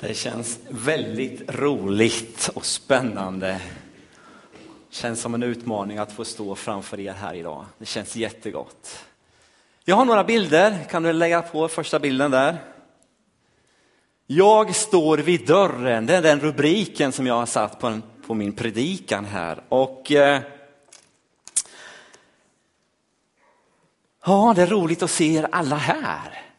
Det 0.00 0.14
känns 0.14 0.58
väldigt 0.68 1.50
roligt 1.50 2.50
och 2.54 2.66
spännande. 2.66 3.60
Känns 4.90 5.20
som 5.20 5.34
en 5.34 5.42
utmaning 5.42 5.98
att 5.98 6.12
få 6.12 6.24
stå 6.24 6.54
framför 6.54 7.00
er 7.00 7.12
här 7.12 7.34
idag. 7.34 7.64
Det 7.78 7.86
känns 7.86 8.16
jättegott. 8.16 9.04
Jag 9.84 9.96
har 9.96 10.04
några 10.04 10.24
bilder, 10.24 10.84
kan 10.90 11.02
du 11.02 11.12
lägga 11.12 11.42
på 11.42 11.68
första 11.68 11.98
bilden 11.98 12.30
där? 12.30 12.56
Jag 14.26 14.74
står 14.74 15.18
vid 15.18 15.46
dörren, 15.46 16.06
det 16.06 16.16
är 16.16 16.22
den 16.22 16.40
rubriken 16.40 17.12
som 17.12 17.26
jag 17.26 17.34
har 17.34 17.46
satt 17.46 17.80
på, 17.80 17.86
en, 17.86 18.02
på 18.26 18.34
min 18.34 18.52
predikan 18.52 19.24
här. 19.24 19.62
Och 19.68 20.12
eh, 20.12 20.42
Ja, 24.24 24.52
det 24.56 24.62
är 24.62 24.66
roligt 24.66 25.02
att 25.02 25.10
se 25.10 25.36
er 25.36 25.48
alla 25.52 25.76
här. 25.76 26.49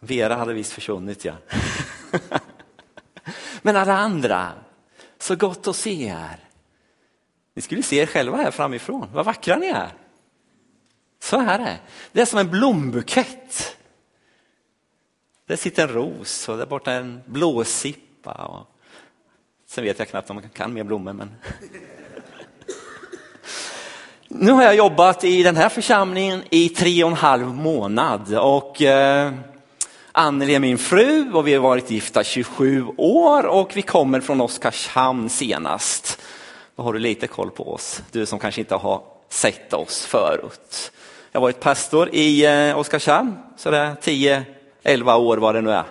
Vera 0.00 0.34
hade 0.34 0.52
visst 0.52 0.72
försvunnit 0.72 1.24
ja. 1.24 1.34
Men 3.62 3.76
alla 3.76 3.96
andra, 3.96 4.52
så 5.18 5.36
gott 5.36 5.66
att 5.66 5.76
se 5.76 6.04
er. 6.04 6.38
Ni 7.54 7.62
skulle 7.62 7.82
se 7.82 7.96
er 7.96 8.06
själva 8.06 8.36
här 8.36 8.50
framifrån, 8.50 9.08
vad 9.12 9.24
vackra 9.24 9.56
ni 9.56 9.66
är. 9.66 9.92
Så 11.22 11.40
är 11.40 11.58
det. 11.58 11.78
Det 12.12 12.20
är 12.20 12.26
som 12.26 12.38
en 12.38 12.50
blombukett. 12.50 13.76
Där 15.46 15.56
sitter 15.56 15.82
en 15.82 15.94
ros 15.94 16.48
och 16.48 16.58
där 16.58 16.66
borta 16.66 16.92
en 16.92 17.22
blåsippa. 17.26 18.32
Och... 18.32 18.66
Sen 19.66 19.84
vet 19.84 19.98
jag 19.98 20.08
knappt 20.08 20.30
om 20.30 20.36
man 20.36 20.48
kan 20.48 20.72
mer 20.72 20.84
blommor. 20.84 21.12
Men... 21.12 21.34
Nu 24.28 24.52
har 24.52 24.62
jag 24.62 24.76
jobbat 24.76 25.24
i 25.24 25.42
den 25.42 25.56
här 25.56 25.68
församlingen 25.68 26.42
i 26.50 26.68
tre 26.68 27.04
och 27.04 27.10
en 27.10 27.16
halv 27.16 27.46
månad 27.46 28.34
och 28.34 28.82
eh, 28.82 29.32
Anneli 30.20 30.54
är 30.54 30.60
min 30.60 30.78
fru 30.78 31.32
och 31.32 31.46
vi 31.46 31.54
har 31.54 31.60
varit 31.60 31.90
gifta 31.90 32.24
27 32.24 32.86
år 32.96 33.46
och 33.46 33.76
vi 33.76 33.82
kommer 33.82 34.20
från 34.20 34.40
Oskarshamn 34.40 35.28
senast. 35.28 36.20
Då 36.76 36.82
har 36.82 36.92
du 36.92 36.98
lite 36.98 37.26
koll 37.26 37.50
på 37.50 37.74
oss, 37.74 38.02
du 38.12 38.26
som 38.26 38.38
kanske 38.38 38.60
inte 38.60 38.74
har 38.74 39.02
sett 39.28 39.72
oss 39.72 40.06
förut. 40.06 40.92
Jag 41.32 41.40
har 41.40 41.42
varit 41.42 41.60
pastor 41.60 42.08
i 42.12 42.46
eh, 42.46 42.78
Oskarshamn, 42.78 43.38
sådär 43.56 43.96
10-11 44.82 45.16
år 45.16 45.36
vad 45.36 45.54
det 45.54 45.60
nu 45.60 45.70
är. 45.70 45.84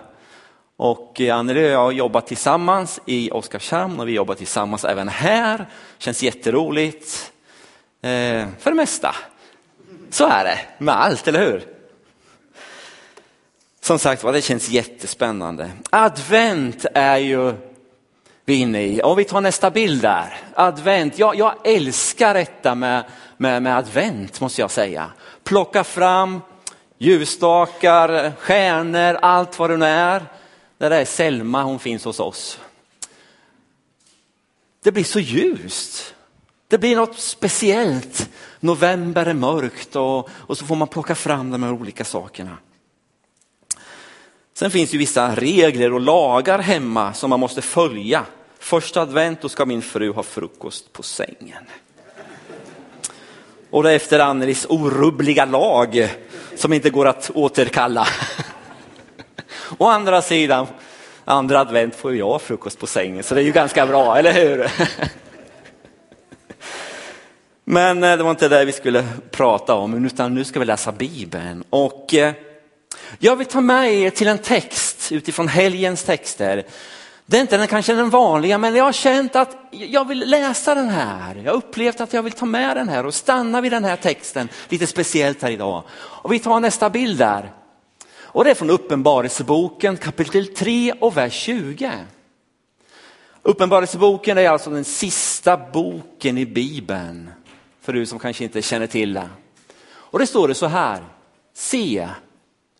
Och 0.76 1.20
eh, 1.20 1.36
Anneli 1.36 1.66
och 1.66 1.70
jag 1.70 1.78
har 1.78 1.92
jobbat 1.92 2.26
tillsammans 2.26 3.00
i 3.06 3.30
Oskarshamn 3.30 4.00
och 4.00 4.08
vi 4.08 4.12
jobbar 4.12 4.34
tillsammans 4.34 4.84
även 4.84 5.08
här. 5.08 5.66
Känns 5.98 6.22
jätteroligt. 6.22 7.32
Eh, 8.02 8.46
för 8.58 8.70
det 8.70 8.74
mesta. 8.74 9.14
Så 10.10 10.26
är 10.26 10.44
det 10.44 10.58
med 10.78 11.00
allt, 11.00 11.28
eller 11.28 11.46
hur? 11.46 11.79
Som 13.90 13.98
sagt 13.98 14.24
var, 14.24 14.32
det 14.32 14.42
känns 14.42 14.68
jättespännande. 14.68 15.70
Advent 15.90 16.86
är 16.94 17.16
ju 17.16 17.54
vi 18.44 18.54
inne 18.54 18.82
i. 18.82 19.02
Om 19.02 19.16
vi 19.16 19.24
tar 19.24 19.40
nästa 19.40 19.70
bild 19.70 20.02
där. 20.02 20.36
Advent, 20.54 21.18
jag, 21.18 21.36
jag 21.36 21.54
älskar 21.64 22.34
detta 22.34 22.74
med, 22.74 23.04
med, 23.36 23.62
med 23.62 23.76
advent 23.76 24.40
måste 24.40 24.60
jag 24.60 24.70
säga. 24.70 25.10
Plocka 25.44 25.84
fram 25.84 26.40
ljusstakar, 26.98 28.32
stjärnor, 28.38 29.18
allt 29.22 29.58
vad 29.58 29.70
det 29.70 29.76
nu 29.76 29.86
är. 29.86 30.24
Det 30.78 30.88
där 30.88 31.00
är 31.00 31.04
Selma, 31.04 31.62
hon 31.62 31.78
finns 31.78 32.04
hos 32.04 32.20
oss. 32.20 32.60
Det 34.82 34.92
blir 34.92 35.04
så 35.04 35.20
ljust. 35.20 36.14
Det 36.68 36.78
blir 36.78 36.96
något 36.96 37.18
speciellt. 37.18 38.30
November 38.60 39.26
är 39.26 39.34
mörkt 39.34 39.96
och, 39.96 40.28
och 40.32 40.58
så 40.58 40.66
får 40.66 40.76
man 40.76 40.88
plocka 40.88 41.14
fram 41.14 41.50
de 41.50 41.62
här 41.62 41.72
olika 41.72 42.04
sakerna. 42.04 42.56
Sen 44.60 44.70
finns 44.70 44.90
det 44.90 44.98
vissa 44.98 45.34
regler 45.34 45.92
och 45.92 46.00
lagar 46.00 46.58
hemma 46.58 47.12
som 47.14 47.30
man 47.30 47.40
måste 47.40 47.62
följa. 47.62 48.24
Första 48.58 49.00
advent 49.00 49.40
då 49.40 49.48
ska 49.48 49.66
min 49.66 49.82
fru 49.82 50.12
ha 50.12 50.22
frukost 50.22 50.92
på 50.92 51.02
sängen. 51.02 51.64
Och 53.70 53.82
det 53.82 53.90
är 53.90 53.96
efter 53.96 54.18
Annelies 54.18 54.66
orubbliga 54.68 55.44
lag 55.44 56.08
som 56.56 56.72
inte 56.72 56.90
går 56.90 57.08
att 57.08 57.30
återkalla. 57.34 58.06
Å 59.78 59.86
andra 59.86 60.22
sidan, 60.22 60.66
andra 61.24 61.60
advent 61.60 61.94
får 61.94 62.16
jag 62.16 62.42
frukost 62.42 62.78
på 62.78 62.86
sängen 62.86 63.22
så 63.22 63.34
det 63.34 63.40
är 63.40 63.44
ju 63.44 63.52
ganska 63.52 63.86
bra, 63.86 64.16
eller 64.16 64.32
hur? 64.32 64.70
Men 67.64 68.04
eh, 68.04 68.16
det 68.16 68.22
var 68.22 68.30
inte 68.30 68.48
det 68.48 68.64
vi 68.64 68.72
skulle 68.72 69.04
prata 69.30 69.74
om, 69.74 70.06
utan 70.06 70.34
nu 70.34 70.44
ska 70.44 70.60
vi 70.60 70.66
läsa 70.66 70.92
Bibeln. 70.92 71.64
Och 71.70 72.14
eh, 72.14 72.32
jag 73.18 73.36
vill 73.36 73.46
ta 73.46 73.60
med 73.60 73.94
er 73.94 74.10
till 74.10 74.28
en 74.28 74.38
text 74.38 75.12
utifrån 75.12 75.48
helgens 75.48 76.04
texter. 76.04 76.64
Det 77.26 77.36
är 77.36 77.40
inte 77.40 77.56
den, 77.56 77.66
kanske 77.66 77.94
den 77.94 78.10
vanliga, 78.10 78.58
men 78.58 78.74
jag 78.74 78.84
har 78.84 78.92
känt 78.92 79.36
att 79.36 79.56
jag 79.70 80.08
vill 80.08 80.30
läsa 80.30 80.74
den 80.74 80.88
här. 80.88 81.34
Jag 81.34 81.52
har 81.52 81.56
upplevt 81.56 82.00
att 82.00 82.12
jag 82.12 82.22
vill 82.22 82.32
ta 82.32 82.46
med 82.46 82.76
den 82.76 82.88
här 82.88 83.06
och 83.06 83.14
stanna 83.14 83.60
vid 83.60 83.72
den 83.72 83.84
här 83.84 83.96
texten 83.96 84.48
lite 84.68 84.86
speciellt 84.86 85.42
här 85.42 85.50
idag. 85.50 85.82
Och 85.92 86.32
vi 86.32 86.38
tar 86.38 86.60
nästa 86.60 86.90
bild 86.90 87.18
där. 87.18 87.52
Och 88.32 88.44
det 88.44 88.50
är 88.50 88.54
från 88.54 88.70
Uppenbarelseboken 88.70 89.96
kapitel 89.96 90.46
3 90.46 90.92
och 91.00 91.16
vers 91.16 91.32
20. 91.32 91.92
Uppenbarelseboken 93.42 94.38
är 94.38 94.48
alltså 94.48 94.70
den 94.70 94.84
sista 94.84 95.56
boken 95.56 96.38
i 96.38 96.46
Bibeln 96.46 97.30
för 97.80 97.92
du 97.92 98.06
som 98.06 98.18
kanske 98.18 98.44
inte 98.44 98.62
känner 98.62 98.86
till 98.86 99.14
det. 99.14 99.28
Och 99.86 100.18
det 100.18 100.26
står 100.26 100.48
det 100.48 100.54
så 100.54 100.66
här, 100.66 101.04
se, 101.54 102.08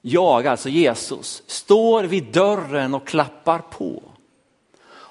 jag, 0.02 0.46
alltså 0.46 0.68
Jesus, 0.68 1.42
står 1.46 2.04
vid 2.04 2.24
dörren 2.24 2.94
och 2.94 3.06
klappar 3.06 3.58
på. 3.58 4.02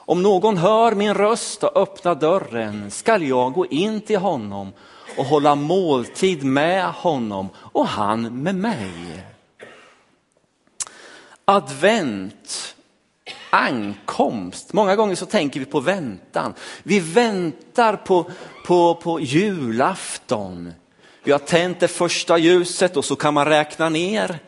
Om 0.09 0.21
någon 0.23 0.57
hör 0.57 0.95
min 0.95 1.13
röst 1.13 1.63
och 1.63 1.77
öppnar 1.77 2.15
dörren 2.15 2.91
skall 2.91 3.23
jag 3.23 3.53
gå 3.53 3.65
in 3.65 4.01
till 4.01 4.17
honom 4.19 4.73
och 5.17 5.25
hålla 5.25 5.55
måltid 5.55 6.43
med 6.43 6.91
honom 6.93 7.49
och 7.55 7.87
han 7.87 8.43
med 8.43 8.55
mig. 8.55 9.23
Advent, 11.45 12.75
ankomst. 13.49 14.73
Många 14.73 14.95
gånger 14.95 15.15
så 15.15 15.25
tänker 15.25 15.59
vi 15.59 15.65
på 15.65 15.79
väntan. 15.79 16.53
Vi 16.83 16.99
väntar 16.99 17.95
på, 17.95 18.31
på, 18.65 18.95
på 18.95 19.19
julafton. 19.19 20.73
Vi 21.23 21.31
har 21.31 21.39
tänt 21.39 21.79
det 21.79 21.87
första 21.87 22.37
ljuset 22.37 22.97
och 22.97 23.05
så 23.05 23.15
kan 23.15 23.33
man 23.33 23.45
räkna 23.45 23.89
ner. 23.89 24.39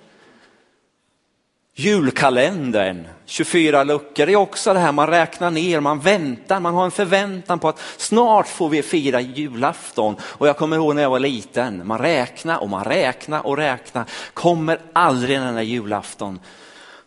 Julkalendern, 1.74 3.08
24 3.26 3.84
luckor, 3.84 4.26
det 4.26 4.32
är 4.32 4.36
också 4.36 4.74
det 4.74 4.80
här 4.80 4.92
man 4.92 5.08
räknar 5.08 5.52
ner, 5.52 5.80
man 5.80 6.00
väntar, 6.00 6.60
man 6.60 6.74
har 6.74 6.86
en 6.86 6.92
förväntan 6.92 7.60
på 7.60 7.70
att 7.70 7.80
snart 7.98 8.48
får 8.48 8.70
vi 8.70 8.84
fira 8.84 9.22
julafton. 9.22 10.16
Och 10.22 10.48
jag 10.48 10.58
kommer 10.58 10.76
ihåg 10.76 10.96
när 10.96 11.02
jag 11.02 11.10
var 11.10 11.20
liten, 11.20 11.88
man 11.88 11.98
räknar 12.00 12.58
och 12.58 12.70
man 12.70 12.84
räknar 12.84 13.46
och 13.46 13.58
räknar, 13.58 14.06
kommer 14.34 14.80
aldrig 14.94 15.40
den 15.40 15.56
där 15.56 15.62
julafton 15.62 16.40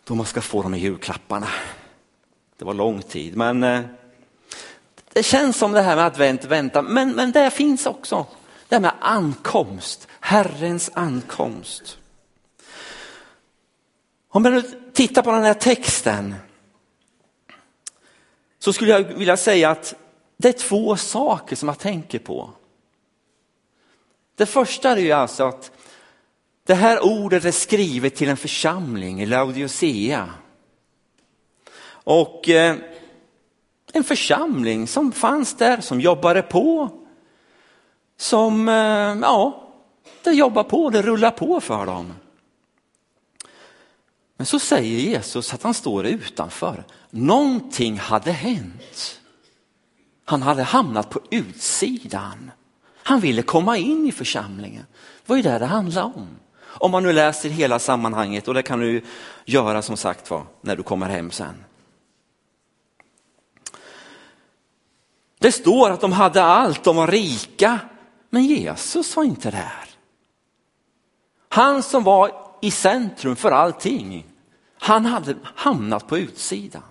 då 0.03 0.15
man 0.15 0.25
ska 0.25 0.41
få 0.41 0.61
de 0.61 0.73
här 0.73 0.79
julklapparna. 0.79 1.47
Det 2.57 2.65
var 2.65 2.73
lång 2.73 3.01
tid, 3.01 3.37
men 3.37 3.63
eh, 3.63 3.81
det 5.13 5.23
känns 5.23 5.57
som 5.57 5.71
det 5.71 5.81
här 5.81 5.95
med 5.95 6.05
advent, 6.05 6.45
vänta, 6.45 6.81
men, 6.81 7.11
men 7.11 7.31
det 7.31 7.49
finns 7.49 7.85
också 7.85 8.25
det 8.69 8.75
här 8.75 8.81
med 8.81 8.93
ankomst, 8.99 10.07
Herrens 10.19 10.91
ankomst. 10.93 11.97
Om 14.35 14.43
man 14.43 14.63
tittar 14.93 15.21
på 15.21 15.31
den 15.31 15.43
här 15.43 15.53
texten 15.53 16.35
så 18.59 18.73
skulle 18.73 18.91
jag 18.91 19.03
vilja 19.03 19.37
säga 19.37 19.69
att 19.69 19.95
det 20.37 20.47
är 20.47 20.53
två 20.53 20.97
saker 20.97 21.55
som 21.55 21.69
jag 21.69 21.79
tänker 21.79 22.19
på. 22.19 22.49
Det 24.35 24.45
första 24.45 24.91
är 24.91 24.97
ju 24.97 25.11
alltså 25.11 25.43
att 25.43 25.71
det 26.65 26.73
här 26.73 27.05
ordet 27.05 27.45
är 27.45 27.51
skrivet 27.51 28.15
till 28.15 28.29
en 28.29 28.37
församling 28.37 29.21
i 29.21 29.25
Laodicea. 29.25 30.29
Och 31.87 32.49
eh, 32.49 32.75
en 33.93 34.03
församling 34.03 34.87
som 34.87 35.11
fanns 35.11 35.57
där, 35.57 35.81
som 35.81 36.01
jobbade 36.01 36.41
på, 36.41 36.89
som, 38.17 38.69
eh, 38.69 39.17
ja, 39.21 39.71
det 40.23 40.31
jobbar 40.31 40.63
på, 40.63 40.89
det 40.89 41.01
rullar 41.01 41.31
på 41.31 41.61
för 41.61 41.85
dem. 41.85 42.13
Men 44.37 44.45
så 44.45 44.59
säger 44.59 44.99
Jesus 44.99 45.53
att 45.53 45.63
han 45.63 45.73
står 45.73 46.05
utanför. 46.05 46.83
Någonting 47.09 47.99
hade 47.99 48.31
hänt. 48.31 49.21
Han 50.25 50.41
hade 50.41 50.63
hamnat 50.63 51.09
på 51.09 51.19
utsidan. 51.29 52.51
Han 53.03 53.19
ville 53.19 53.41
komma 53.41 53.77
in 53.77 54.07
i 54.07 54.11
församlingen. 54.11 54.85
Det 55.25 55.29
var 55.29 55.35
ju 55.35 55.41
det 55.41 55.59
det 55.59 55.65
handlade 55.65 56.05
om. 56.15 56.27
Om 56.61 56.91
man 56.91 57.03
nu 57.03 57.13
läser 57.13 57.49
hela 57.49 57.79
sammanhanget 57.79 58.47
och 58.47 58.53
det 58.53 58.63
kan 58.63 58.79
du 58.79 59.01
göra 59.45 59.81
som 59.81 59.97
sagt 59.97 60.29
var 60.29 60.45
när 60.61 60.75
du 60.75 60.83
kommer 60.83 61.09
hem 61.09 61.31
sen. 61.31 61.63
Det 65.39 65.51
står 65.51 65.89
att 65.89 66.01
de 66.01 66.11
hade 66.11 66.43
allt, 66.43 66.83
de 66.83 66.95
var 66.95 67.07
rika, 67.07 67.79
men 68.29 68.45
Jesus 68.45 69.15
var 69.15 69.23
inte 69.23 69.51
där. 69.51 69.89
Han 71.49 71.83
som 71.83 72.03
var 72.03 72.44
i 72.65 72.71
centrum 72.71 73.35
för 73.35 73.51
allting. 73.51 74.25
Han 74.77 75.05
hade 75.05 75.35
hamnat 75.43 76.07
på 76.07 76.17
utsidan. 76.17 76.81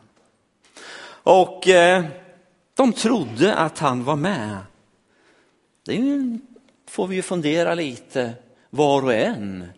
Och 1.06 1.68
eh, 1.68 2.04
de 2.74 2.92
trodde 2.92 3.54
att 3.54 3.78
han 3.78 4.04
var 4.04 4.16
med. 4.16 4.56
Det 5.84 6.38
får 6.88 7.06
vi 7.06 7.16
ju 7.16 7.22
fundera 7.22 7.74
lite 7.74 8.34
var 8.70 9.02
och 9.02 9.14
en. 9.14 9.68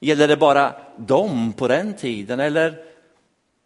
Gäller 0.00 0.28
det 0.28 0.36
bara 0.36 0.74
dem 0.96 1.52
på 1.52 1.68
den 1.68 1.96
tiden 1.96 2.40
eller 2.40 2.84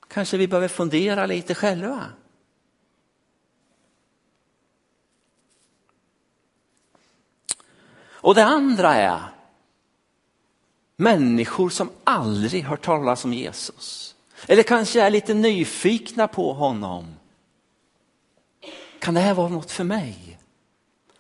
kanske 0.09 0.37
vi 0.37 0.49
behöver 0.49 0.69
fundera 0.69 1.27
lite 1.27 1.55
själva? 1.55 2.05
Och 8.09 8.35
det 8.35 8.45
andra 8.45 8.95
är 8.95 9.36
människor 10.97 11.71
som 11.71 11.91
aldrig 12.05 12.65
hört 12.65 12.85
talas 12.85 13.25
om 13.25 13.33
Jesus. 13.33 14.15
Eller 14.47 14.63
kanske 14.63 15.03
är 15.03 15.11
lite 15.11 15.35
nyfikna 15.35 16.29
på 16.29 16.53
honom. 16.53 17.15
Kan 18.99 19.15
det 19.15 19.21
här 19.21 19.35
vara 19.35 19.49
något 19.49 19.71
för 19.71 19.85
mig? 19.85 20.39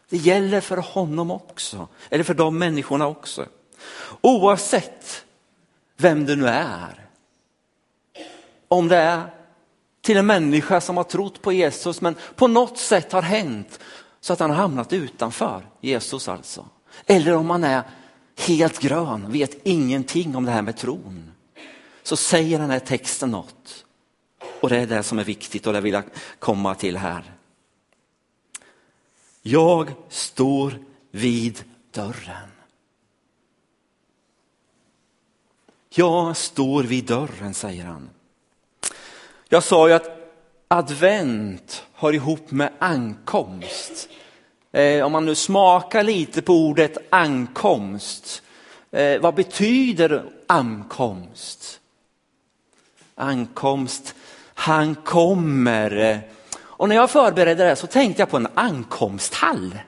Det 0.08 0.16
gäller 0.16 0.60
för 0.60 0.76
honom 0.76 1.30
också, 1.30 1.88
eller 2.10 2.24
för 2.24 2.34
de 2.34 2.58
människorna 2.58 3.06
också. 3.06 3.46
Oavsett 4.20 5.24
vem 5.96 6.24
du 6.24 6.36
nu 6.36 6.46
är. 6.48 7.08
Om 8.68 8.88
det 8.88 8.96
är 8.96 9.22
till 10.00 10.16
en 10.16 10.26
människa 10.26 10.80
som 10.80 10.96
har 10.96 11.04
trott 11.04 11.42
på 11.42 11.52
Jesus 11.52 12.00
men 12.00 12.14
på 12.34 12.46
något 12.46 12.78
sätt 12.78 13.12
har 13.12 13.22
hänt 13.22 13.80
så 14.20 14.32
att 14.32 14.40
han 14.40 14.50
har 14.50 14.56
hamnat 14.56 14.92
utanför 14.92 15.66
Jesus 15.80 16.28
alltså. 16.28 16.66
Eller 17.06 17.34
om 17.34 17.46
man 17.46 17.64
är 17.64 17.82
helt 18.36 18.78
grön, 18.78 19.32
vet 19.32 19.66
ingenting 19.66 20.36
om 20.36 20.44
det 20.44 20.50
här 20.50 20.62
med 20.62 20.76
tron. 20.76 21.32
Så 22.02 22.16
säger 22.16 22.58
den 22.58 22.70
här 22.70 22.78
texten 22.78 23.30
något. 23.30 23.84
Och 24.60 24.68
det 24.68 24.76
är 24.76 24.86
det 24.86 25.02
som 25.02 25.18
är 25.18 25.24
viktigt 25.24 25.66
och 25.66 25.72
det 25.72 25.80
vill 25.80 25.92
jag 25.92 26.04
komma 26.38 26.74
till 26.74 26.96
här. 26.96 27.32
Jag 29.42 29.92
står 30.08 30.78
vid 31.10 31.64
dörren. 31.90 32.50
Jag 35.88 36.36
står 36.36 36.82
vid 36.82 37.04
dörren, 37.04 37.54
säger 37.54 37.84
han. 37.84 38.10
Jag 39.48 39.64
sa 39.64 39.88
ju 39.88 39.94
att 39.94 40.32
advent 40.68 41.84
hör 41.92 42.12
ihop 42.12 42.50
med 42.50 42.72
ankomst. 42.78 44.08
Eh, 44.72 45.04
om 45.04 45.12
man 45.12 45.24
nu 45.24 45.34
smakar 45.34 46.02
lite 46.02 46.42
på 46.42 46.52
ordet 46.52 46.96
ankomst, 47.10 48.42
eh, 48.90 49.20
vad 49.20 49.34
betyder 49.34 50.24
ankomst? 50.46 51.80
Ankomst, 53.14 54.14
han 54.54 54.94
kommer. 54.94 55.96
Eh, 55.96 56.18
och 56.58 56.88
när 56.88 56.96
jag 56.96 57.10
förberedde 57.10 57.64
det 57.64 57.76
så 57.76 57.86
tänkte 57.86 58.22
jag 58.22 58.30
på 58.30 58.36
en 58.36 58.48
ankomsthall. 58.54 59.78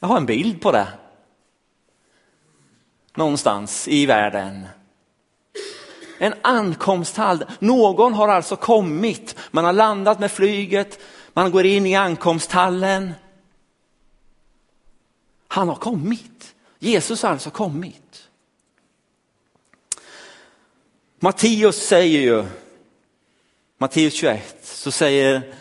Jag 0.00 0.08
har 0.08 0.16
en 0.16 0.26
bild 0.26 0.60
på 0.60 0.72
det. 0.72 0.88
Någonstans 3.14 3.88
i 3.88 4.06
världen. 4.06 4.66
En 6.18 6.34
ankomsthall. 6.42 7.44
Någon 7.58 8.14
har 8.14 8.28
alltså 8.28 8.56
kommit, 8.56 9.36
man 9.50 9.64
har 9.64 9.72
landat 9.72 10.20
med 10.20 10.30
flyget, 10.30 11.00
man 11.36 11.50
går 11.50 11.66
in 11.66 11.86
i 11.86 11.94
ankomsthallen. 11.94 13.12
Han 15.48 15.68
har 15.68 15.76
kommit. 15.76 16.54
Jesus 16.78 17.22
har 17.22 17.30
alltså 17.30 17.50
kommit. 17.50 18.28
Matteus 21.18 21.86
säger 21.86 22.20
ju, 22.20 22.46
Matteus 23.78 24.14
21, 24.14 24.58
så 24.62 24.90
säger 24.90 25.54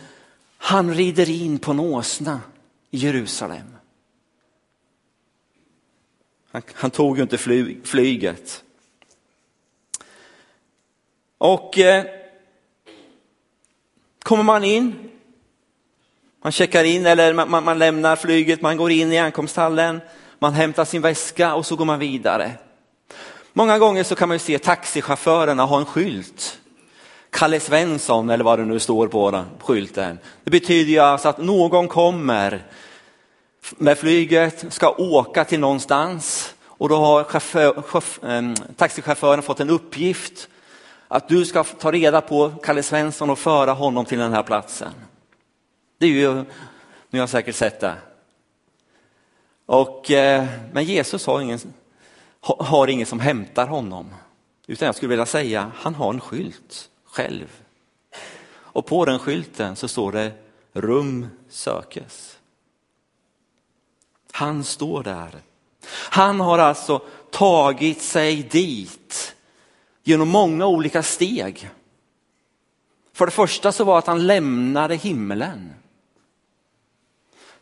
han 0.57 0.93
rider 0.93 1.29
in 1.29 1.59
på 1.59 1.71
en 1.71 1.79
åsna 1.79 2.41
i 2.91 2.97
Jerusalem. 2.97 3.77
Han, 6.51 6.61
han 6.73 6.91
tog 6.91 7.17
ju 7.17 7.23
inte 7.23 7.37
fly, 7.37 7.77
flyget. 7.83 8.63
Och 11.37 11.79
eh, 11.79 12.05
kommer 14.23 14.43
man 14.43 14.63
in 14.63 15.11
man 16.45 16.51
checkar 16.51 16.83
in 16.83 17.05
eller 17.05 17.33
man, 17.33 17.49
man, 17.49 17.63
man, 17.63 17.79
lämnar 17.79 18.15
flyget, 18.15 18.61
man 18.61 18.77
går 18.77 18.91
in 18.91 19.11
i 19.11 19.17
ankomsthallen, 19.17 20.01
man 20.39 20.53
hämtar 20.53 20.85
sin 20.85 21.01
väska 21.01 21.55
och 21.55 21.65
så 21.65 21.75
går 21.75 21.85
man 21.85 21.99
vidare. 21.99 22.51
Många 23.53 23.79
gånger 23.79 24.03
så 24.03 24.15
kan 24.15 24.29
man 24.29 24.35
ju 24.35 24.39
se 24.39 24.59
taxichaufförerna 24.59 25.65
ha 25.65 25.77
en 25.77 25.85
skylt. 25.85 26.59
Kalle 27.29 27.59
Svensson 27.59 28.29
eller 28.29 28.43
vad 28.43 28.59
det 28.59 28.65
nu 28.65 28.79
står 28.79 29.07
på 29.07 29.31
den, 29.31 29.45
skylten. 29.59 30.19
Det 30.43 30.51
betyder 30.51 30.91
ju 30.91 30.99
alltså 30.99 31.29
att 31.29 31.37
någon 31.37 31.87
kommer 31.87 32.63
med 33.77 33.97
flyget, 33.97 34.65
ska 34.73 34.89
åka 34.89 35.45
till 35.45 35.59
någonstans 35.59 36.53
och 36.63 36.89
då 36.89 36.95
har 36.95 37.23
chaufför, 37.23 37.81
chauff, 37.81 38.23
eh, 38.23 38.53
taxichauffören 38.75 39.41
fått 39.41 39.59
en 39.59 39.69
uppgift 39.69 40.47
att 41.07 41.29
du 41.29 41.45
ska 41.45 41.63
ta 41.63 41.91
reda 41.91 42.21
på 42.21 42.51
Kalle 42.63 42.83
Svensson 42.83 43.29
och 43.29 43.39
föra 43.39 43.71
honom 43.71 44.05
till 44.05 44.19
den 44.19 44.33
här 44.33 44.43
platsen. 44.43 44.91
Det 45.97 46.05
är 46.05 46.09
ju, 46.09 46.45
ni 47.09 47.19
har 47.19 47.27
säkert 47.27 47.55
sett 47.55 47.79
det. 47.79 47.95
Och, 49.65 50.11
eh, 50.11 50.45
men 50.71 50.83
Jesus 50.83 51.25
har 51.25 51.41
ingen, 51.41 51.59
har 52.41 52.87
ingen 52.87 53.05
som 53.05 53.19
hämtar 53.19 53.67
honom. 53.67 54.15
Utan 54.67 54.85
jag 54.85 54.95
skulle 54.95 55.09
vilja 55.09 55.25
säga, 55.25 55.71
han 55.75 55.95
har 55.95 56.13
en 56.13 56.21
skylt 56.21 56.89
själv. 57.05 57.61
Och 58.47 58.85
på 58.85 59.05
den 59.05 59.19
skylten 59.19 59.75
så 59.75 59.87
står 59.87 60.11
det 60.11 60.31
rum 60.73 61.27
sökes. 61.49 62.37
Han 64.31 64.63
står 64.63 65.03
där. 65.03 65.31
Han 66.09 66.39
har 66.39 66.59
alltså 66.59 67.01
tagit 67.31 68.01
sig 68.01 68.43
dit 68.43 69.35
genom 70.03 70.29
många 70.29 70.67
olika 70.67 71.03
steg. 71.03 71.69
För 73.13 73.25
det 73.25 73.31
första 73.31 73.71
så 73.71 73.83
var 73.83 73.97
att 73.97 74.07
han 74.07 74.27
lämnade 74.27 74.95
himlen 74.95 75.73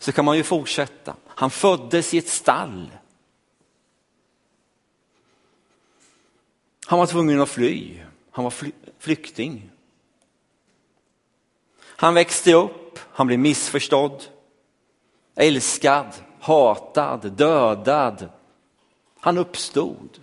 så 0.04 0.12
kan 0.12 0.26
man 0.26 0.38
ju 0.38 0.44
fortsätta. 0.44 1.16
Han 1.28 1.50
föddes 1.50 2.14
i 2.14 2.18
ett 2.18 2.28
stall. 2.28 2.92
Han 6.86 7.00
var 7.00 7.06
tvungen 7.06 7.42
att 7.42 7.50
fly. 7.50 8.00
Han 8.32 8.44
var 8.44 8.52
fly 8.52 8.72
flykting. 9.00 9.70
Han 11.80 12.14
växte 12.14 12.54
upp, 12.54 13.00
han 13.02 13.28
blev 13.28 13.40
missförstådd, 13.40 14.24
älskad, 15.36 16.08
hatad, 16.40 17.32
dödad. 17.32 18.30
Han 19.20 19.38
uppstod. 19.38 20.20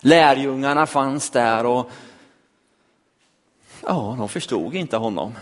Lärjungarna 0.00 0.86
fanns 0.86 1.30
där 1.30 1.66
och 1.66 1.90
ja, 3.82 4.14
de 4.18 4.28
förstod 4.28 4.74
inte 4.74 4.96
honom. 4.96 5.34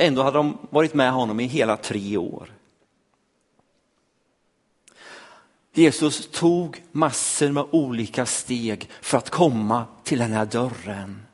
Ändå 0.00 0.22
hade 0.22 0.38
de 0.38 0.58
varit 0.70 0.94
med 0.94 1.12
honom 1.12 1.40
i 1.40 1.44
hela 1.44 1.76
tre 1.76 2.16
år. 2.16 2.54
Jesus 5.72 6.30
tog 6.30 6.82
massor 6.92 7.52
med 7.52 7.66
olika 7.70 8.26
steg 8.26 8.90
för 9.00 9.18
att 9.18 9.30
komma 9.30 9.86
till 10.04 10.18
den 10.18 10.32
här 10.32 10.46
dörren. 10.46 11.26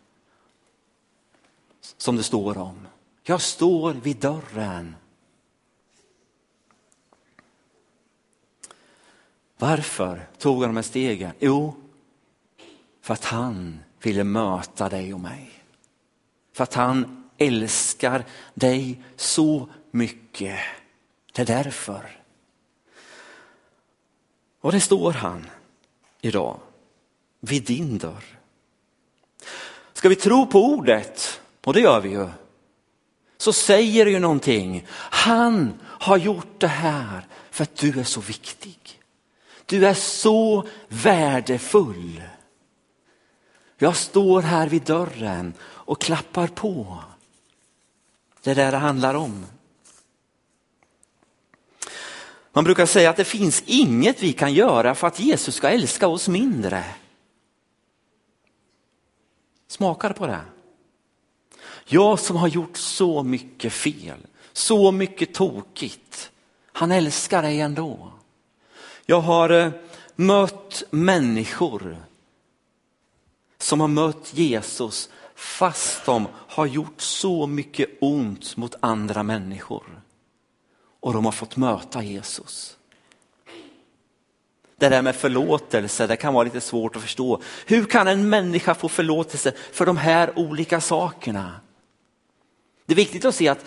Som 1.80 2.16
det 2.16 2.22
står 2.22 2.58
om. 2.58 2.86
Jag 3.22 3.40
står 3.40 3.92
vid 3.92 4.16
dörren. 4.16 4.96
Varför 9.58 10.28
tog 10.38 10.60
han 10.60 10.68
de 10.70 10.76
här 10.76 10.82
stegen? 10.82 11.32
Jo, 11.38 11.74
för 13.00 13.14
att 13.14 13.24
han 13.24 13.78
ville 14.02 14.24
möta 14.24 14.88
dig 14.88 15.14
och 15.14 15.20
mig. 15.20 15.50
För 16.52 16.62
att 16.62 16.74
han 16.74 17.23
älskar 17.38 18.24
dig 18.54 19.02
så 19.16 19.68
mycket. 19.90 20.58
Det 21.32 21.42
är 21.42 21.46
därför. 21.46 22.20
Och 24.60 24.72
det 24.72 24.80
står 24.80 25.12
han 25.12 25.46
idag, 26.20 26.60
vid 27.40 27.64
din 27.64 27.98
dörr. 27.98 28.24
Ska 29.92 30.08
vi 30.08 30.16
tro 30.16 30.46
på 30.46 30.64
ordet, 30.64 31.40
och 31.64 31.72
det 31.72 31.80
gör 31.80 32.00
vi 32.00 32.08
ju, 32.08 32.28
så 33.36 33.52
säger 33.52 34.04
det 34.04 34.10
ju 34.10 34.18
någonting. 34.18 34.86
Han 34.90 35.80
har 35.82 36.16
gjort 36.16 36.60
det 36.60 36.68
här 36.68 37.26
för 37.50 37.62
att 37.62 37.76
du 37.76 38.00
är 38.00 38.04
så 38.04 38.20
viktig. 38.20 39.00
Du 39.66 39.86
är 39.86 39.94
så 39.94 40.68
värdefull. 40.88 42.22
Jag 43.78 43.96
står 43.96 44.42
här 44.42 44.68
vid 44.68 44.82
dörren 44.82 45.54
och 45.62 46.00
klappar 46.00 46.46
på. 46.46 47.02
Det 48.44 48.50
är 48.50 48.54
det 48.54 48.70
det 48.70 48.76
handlar 48.76 49.14
om. 49.14 49.46
Man 52.52 52.64
brukar 52.64 52.86
säga 52.86 53.10
att 53.10 53.16
det 53.16 53.24
finns 53.24 53.62
inget 53.66 54.22
vi 54.22 54.32
kan 54.32 54.54
göra 54.54 54.94
för 54.94 55.06
att 55.06 55.20
Jesus 55.20 55.54
ska 55.54 55.68
älska 55.68 56.08
oss 56.08 56.28
mindre. 56.28 56.84
Smakar 59.68 60.12
på 60.12 60.26
det? 60.26 60.40
Jag 61.84 62.20
som 62.20 62.36
har 62.36 62.48
gjort 62.48 62.76
så 62.76 63.22
mycket 63.22 63.72
fel, 63.72 64.18
så 64.52 64.92
mycket 64.92 65.34
tokigt. 65.34 66.30
Han 66.72 66.92
älskar 66.92 67.42
dig 67.42 67.60
ändå. 67.60 68.12
Jag 69.06 69.20
har 69.20 69.50
eh, 69.50 69.70
mött 70.14 70.82
människor 70.90 71.96
som 73.58 73.80
har 73.80 73.88
mött 73.88 74.34
Jesus 74.34 75.10
fast 75.44 76.04
de 76.04 76.26
har 76.48 76.66
gjort 76.66 77.00
så 77.00 77.46
mycket 77.46 77.88
ont 78.00 78.56
mot 78.56 78.74
andra 78.80 79.22
människor. 79.22 80.00
Och 81.00 81.12
de 81.12 81.24
har 81.24 81.32
fått 81.32 81.56
möta 81.56 82.02
Jesus. 82.02 82.76
Det 84.76 84.88
där 84.88 85.02
med 85.02 85.16
förlåtelse, 85.16 86.06
det 86.06 86.16
kan 86.16 86.34
vara 86.34 86.44
lite 86.44 86.60
svårt 86.60 86.96
att 86.96 87.02
förstå. 87.02 87.42
Hur 87.66 87.84
kan 87.84 88.08
en 88.08 88.28
människa 88.28 88.74
få 88.74 88.88
förlåtelse 88.88 89.52
för 89.72 89.86
de 89.86 89.96
här 89.96 90.38
olika 90.38 90.80
sakerna? 90.80 91.60
Det 92.86 92.92
är 92.92 92.96
viktigt 92.96 93.24
att 93.24 93.34
se 93.34 93.48
att 93.48 93.64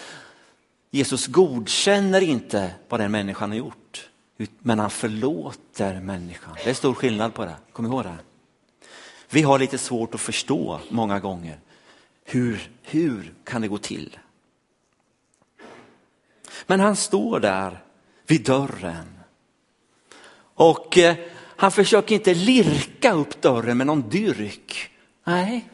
Jesus 0.92 1.28
godkänner 1.28 2.22
inte 2.22 2.72
vad 2.90 3.00
den 3.00 3.12
människan 3.12 3.50
har 3.50 3.58
gjort, 3.58 4.10
men 4.60 4.80
han 4.80 4.90
förlåter 4.90 6.02
människan. 6.02 6.56
Det 6.64 6.70
är 6.70 6.74
stor 6.74 6.94
skillnad 6.94 7.34
på 7.34 7.46
det, 7.46 7.56
kom 7.74 7.86
ihåg 7.86 8.04
det. 8.04 8.18
Vi 9.30 9.42
har 9.42 9.60
lite 9.60 9.78
svårt 9.78 10.16
att 10.16 10.22
förstå 10.22 10.80
många 10.90 11.20
gånger. 11.20 11.60
Hur, 12.30 12.70
hur 12.82 13.34
kan 13.44 13.62
det 13.62 13.68
gå 13.68 13.78
till? 13.78 14.20
Men 16.66 16.80
han 16.80 16.96
står 16.96 17.40
där 17.40 17.84
vid 18.28 18.46
dörren. 18.46 19.20
Och 20.54 20.98
eh, 20.98 21.16
han 21.58 21.72
försöker 21.72 22.16
inte 22.16 22.34
lirka 22.34 23.14
upp 23.14 23.42
dörren 23.42 23.78
med 23.78 23.88
någon 23.88 24.10
dyrk. 24.10 24.92
Nej. 25.24 25.70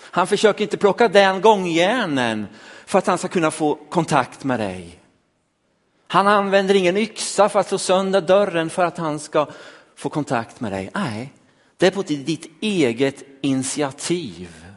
Han 0.00 0.26
försöker 0.26 0.64
inte 0.64 0.76
plocka 0.76 1.08
den 1.08 1.40
gångjärnen 1.40 2.46
för 2.86 2.98
att 2.98 3.06
han 3.06 3.18
ska 3.18 3.28
kunna 3.28 3.50
få 3.50 3.74
kontakt 3.74 4.44
med 4.44 4.60
dig. 4.60 5.00
Han 6.06 6.26
använder 6.26 6.74
ingen 6.74 6.96
yxa 6.96 7.48
för 7.48 7.60
att 7.60 7.68
slå 7.68 7.78
sönder 7.78 8.20
dörren 8.20 8.70
för 8.70 8.84
att 8.84 8.98
han 8.98 9.18
ska 9.18 9.48
få 9.96 10.08
kontakt 10.08 10.60
med 10.60 10.72
dig. 10.72 10.90
Nej, 10.94 11.32
det 11.76 11.86
är 11.86 11.90
på 11.90 12.02
ditt 12.02 12.50
eget 12.60 13.22
initiativ. 13.40 14.71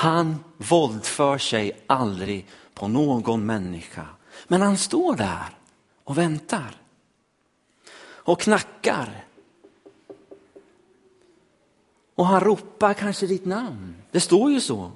Han 0.00 0.44
våldför 0.56 1.38
sig 1.38 1.80
aldrig 1.86 2.46
på 2.74 2.88
någon 2.88 3.46
människa. 3.46 4.06
Men 4.48 4.62
han 4.62 4.76
står 4.76 5.16
där 5.16 5.58
och 6.04 6.18
väntar. 6.18 6.76
Och 8.02 8.40
knackar. 8.40 9.24
Och 12.14 12.26
han 12.26 12.40
ropar 12.40 12.94
kanske 12.94 13.26
ditt 13.26 13.44
namn. 13.44 13.94
Det 14.10 14.20
står 14.20 14.50
ju 14.50 14.60
så. 14.60 14.92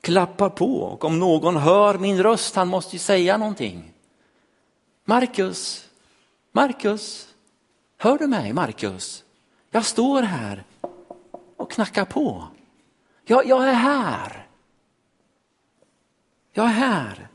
Klappar 0.00 0.50
på 0.50 0.80
och 0.80 1.04
om 1.04 1.18
någon 1.18 1.56
hör 1.56 1.98
min 1.98 2.22
röst, 2.22 2.54
han 2.54 2.68
måste 2.68 2.96
ju 2.96 3.00
säga 3.00 3.36
någonting. 3.36 3.92
Markus, 5.04 5.88
Markus, 6.52 7.28
hör 7.96 8.18
du 8.18 8.26
mig 8.26 8.52
Markus? 8.52 9.24
Jag 9.70 9.84
står 9.84 10.22
här 10.22 10.64
och 11.56 11.70
knackar 11.70 12.04
på. 12.04 12.48
Jag, 13.24 13.46
jag 13.46 13.68
är 13.68 13.72
här. 13.72 14.46
Jag 16.52 16.66
är 16.66 16.72
här. 16.72 17.28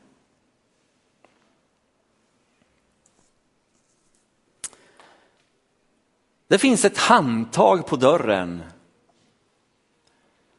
Det 6.47 6.57
finns 6.57 6.85
ett 6.85 6.97
handtag 6.97 7.87
på 7.87 7.95
dörren. 7.95 8.63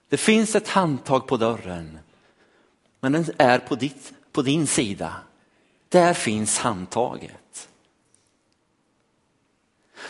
Det 0.09 0.17
finns 0.17 0.55
ett 0.55 0.69
handtag 0.69 1.27
på 1.27 1.37
dörren. 1.37 1.99
Men 3.01 3.13
den 3.13 3.25
är 3.39 3.59
på, 3.59 3.75
ditt, 3.75 4.13
på 4.33 4.43
din 4.43 4.67
sida. 4.67 5.15
Där 5.89 6.15
finns 6.15 6.59
handtaget. 6.59 7.40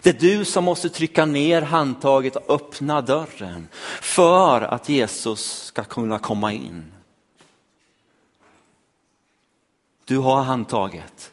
Det 0.02 0.11
är 0.11 0.20
du 0.20 0.44
som 0.44 0.64
måste 0.64 0.88
trycka 0.88 1.25
ner 1.25 1.62
handtaget 1.62 2.37
och 2.37 2.54
öppna 2.54 3.00
dörren 3.00 3.68
för 4.00 4.61
att 4.61 4.88
Jesus 4.88 5.64
ska 5.64 5.85
kunna 5.85 6.18
komma 6.18 6.52
in. 6.52 6.92
Du 10.04 10.18
har 10.18 10.42
handtaget. 10.42 11.32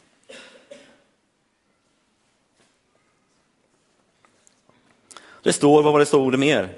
Det 5.43 5.53
står, 5.53 5.83
vad 5.83 5.93
var 5.93 5.99
det 5.99 6.05
stod 6.05 6.39
mer? 6.39 6.75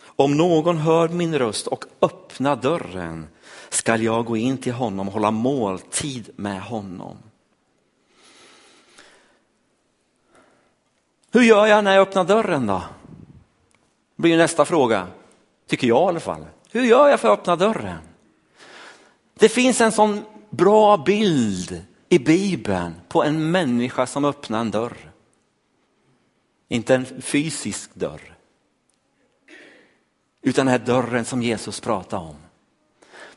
Om 0.00 0.36
någon 0.36 0.78
hör 0.78 1.08
min 1.08 1.38
röst 1.38 1.66
och 1.66 1.84
öppnar 2.00 2.56
dörren 2.56 3.26
skall 3.68 4.02
jag 4.02 4.24
gå 4.24 4.36
in 4.36 4.58
till 4.58 4.72
honom 4.72 5.08
och 5.08 5.14
hålla 5.14 5.30
måltid 5.30 6.30
med 6.36 6.62
honom. 6.62 7.16
Hur 11.32 11.42
gör 11.42 11.66
jag 11.66 11.84
när 11.84 11.94
jag 11.94 12.02
öppnar 12.02 12.24
dörren 12.24 12.66
då? 12.66 12.82
Blir 14.16 14.36
nästa 14.36 14.64
fråga, 14.64 15.06
tycker 15.66 15.86
jag 15.86 16.06
i 16.06 16.08
alla 16.08 16.20
fall. 16.20 16.46
Hur 16.70 16.84
gör 16.84 17.08
jag 17.08 17.20
för 17.20 17.32
att 17.32 17.38
öppna 17.38 17.56
dörren? 17.56 17.98
Det 19.34 19.48
finns 19.48 19.80
en 19.80 19.92
sån 19.92 20.20
bra 20.50 20.96
bild 20.96 21.84
i 22.08 22.18
Bibeln 22.18 22.94
på 23.08 23.24
en 23.24 23.50
människa 23.50 24.06
som 24.06 24.24
öppnar 24.24 24.60
en 24.60 24.70
dörr. 24.70 25.12
Inte 26.68 26.94
en 26.94 27.22
fysisk 27.22 27.94
dörr. 27.94 28.34
Utan 30.42 30.66
den 30.66 30.72
här 30.72 30.86
dörren 30.86 31.24
som 31.24 31.42
Jesus 31.42 31.80
pratar 31.80 32.18
om. 32.18 32.36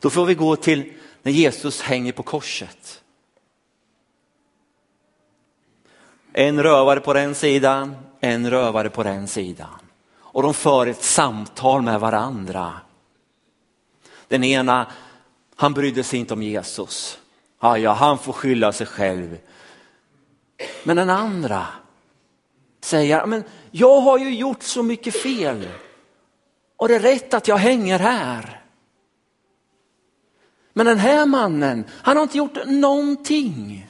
Då 0.00 0.10
får 0.10 0.26
vi 0.26 0.34
gå 0.34 0.56
till 0.56 0.92
när 1.22 1.32
Jesus 1.32 1.80
hänger 1.80 2.12
på 2.12 2.22
korset. 2.22 3.01
En 6.32 6.62
rövare 6.62 7.00
på 7.00 7.12
den 7.12 7.34
sidan, 7.34 7.96
en 8.20 8.50
rövare 8.50 8.90
på 8.90 9.02
den 9.02 9.28
sidan. 9.28 9.78
Och 10.14 10.42
de 10.42 10.54
för 10.54 10.86
ett 10.86 11.02
samtal 11.02 11.82
med 11.82 12.00
varandra. 12.00 12.72
Den 14.28 14.44
ena, 14.44 14.86
han 15.56 15.72
brydde 15.72 16.04
sig 16.04 16.18
inte 16.18 16.34
om 16.34 16.42
Jesus. 16.42 17.18
Ja, 17.60 17.78
ja, 17.78 17.92
han 17.92 18.18
får 18.18 18.32
skylla 18.32 18.72
sig 18.72 18.86
själv. 18.86 19.38
Men 20.84 20.96
den 20.96 21.10
andra 21.10 21.66
säger, 22.80 23.26
men 23.26 23.44
jag 23.70 24.00
har 24.00 24.18
ju 24.18 24.34
gjort 24.34 24.62
så 24.62 24.82
mycket 24.82 25.22
fel. 25.22 25.68
Och 26.76 26.88
det 26.88 26.94
är 26.94 27.00
rätt 27.00 27.34
att 27.34 27.48
jag 27.48 27.56
hänger 27.56 27.98
här. 27.98 28.62
Men 30.72 30.86
den 30.86 30.98
här 30.98 31.26
mannen, 31.26 31.84
han 31.90 32.16
har 32.16 32.22
inte 32.22 32.38
gjort 32.38 32.66
någonting. 32.66 33.88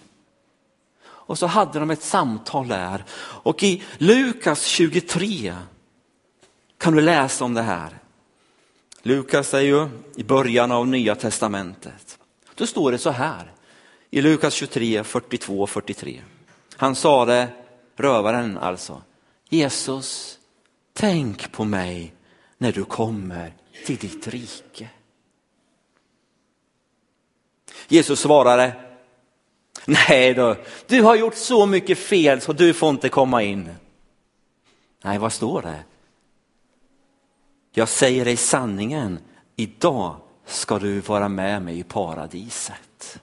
Och 1.26 1.38
så 1.38 1.46
hade 1.46 1.78
de 1.78 1.90
ett 1.90 2.02
samtal 2.02 2.68
där. 2.68 3.04
Och 3.18 3.62
i 3.62 3.82
Lukas 3.98 4.64
23 4.64 5.54
kan 6.78 6.94
du 6.94 7.00
läsa 7.00 7.44
om 7.44 7.54
det 7.54 7.62
här. 7.62 7.98
Lukas 9.02 9.54
är 9.54 9.60
ju 9.60 9.88
i 10.16 10.24
början 10.24 10.72
av 10.72 10.88
nya 10.88 11.14
testamentet. 11.14 12.18
Då 12.54 12.66
står 12.66 12.92
det 12.92 12.98
så 12.98 13.10
här 13.10 13.52
i 14.10 14.22
Lukas 14.22 14.54
23, 14.54 15.04
42 15.04 15.60
och 15.60 15.70
43. 15.70 16.22
Han 16.76 16.94
sa 16.94 17.24
det, 17.24 17.48
rövaren 17.96 18.58
alltså, 18.58 19.02
Jesus, 19.48 20.38
tänk 20.92 21.52
på 21.52 21.64
mig 21.64 22.14
när 22.58 22.72
du 22.72 22.84
kommer 22.84 23.52
till 23.86 23.96
ditt 23.96 24.28
rike. 24.28 24.90
Jesus 27.88 28.20
svarade, 28.20 28.91
nej 30.08 30.34
då, 30.34 30.56
du 30.86 31.02
har 31.02 31.16
gjort 31.16 31.34
så 31.34 31.66
mycket 31.66 31.98
fel 31.98 32.40
så 32.40 32.52
du 32.52 32.74
får 32.74 32.90
inte 32.90 33.08
komma 33.08 33.42
in. 33.42 33.70
Nej, 35.04 35.18
vad 35.18 35.32
står 35.32 35.62
det? 35.62 35.84
Jag 37.72 37.88
säger 37.88 38.24
dig 38.24 38.36
sanningen, 38.36 39.18
idag 39.56 40.16
ska 40.46 40.78
du 40.78 41.00
vara 41.00 41.28
med 41.28 41.62
mig 41.62 41.78
i 41.78 41.82
paradiset. 41.82 43.20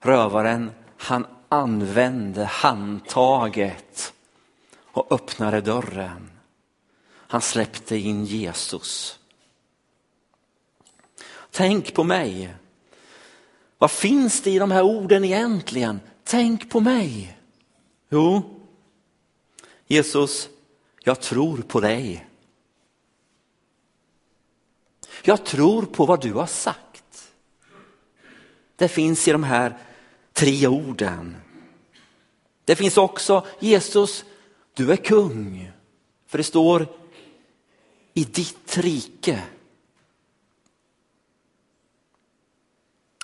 Rövaren, 0.00 0.70
han 0.96 1.26
använde 1.48 2.44
handtaget 2.44 4.14
och 4.82 5.12
öppnade 5.12 5.60
dörren. 5.60 6.30
Han 7.10 7.40
släppte 7.40 7.96
in 7.96 8.24
Jesus. 8.24 9.18
Tänk 11.50 11.94
på 11.94 12.04
mig. 12.04 12.54
Vad 13.78 13.90
finns 13.90 14.42
det 14.42 14.50
i 14.50 14.58
de 14.58 14.70
här 14.70 14.82
orden 14.82 15.24
egentligen? 15.24 16.00
Tänk 16.24 16.70
på 16.70 16.80
mig. 16.80 17.38
Jo, 18.08 18.42
Jesus, 19.86 20.48
jag 21.02 21.20
tror 21.20 21.58
på 21.58 21.80
dig. 21.80 22.26
Jag 25.22 25.44
tror 25.44 25.82
på 25.82 26.06
vad 26.06 26.22
du 26.22 26.32
har 26.32 26.46
sagt. 26.46 27.32
Det 28.76 28.88
finns 28.88 29.28
i 29.28 29.32
de 29.32 29.42
här 29.42 29.78
tre 30.32 30.66
orden. 30.66 31.36
Det 32.64 32.76
finns 32.76 32.96
också 32.96 33.46
Jesus, 33.60 34.24
du 34.74 34.92
är 34.92 34.96
kung. 34.96 35.72
För 36.26 36.38
det 36.38 36.44
står 36.44 36.86
i 38.14 38.24
ditt 38.24 38.78
rike. 38.78 39.42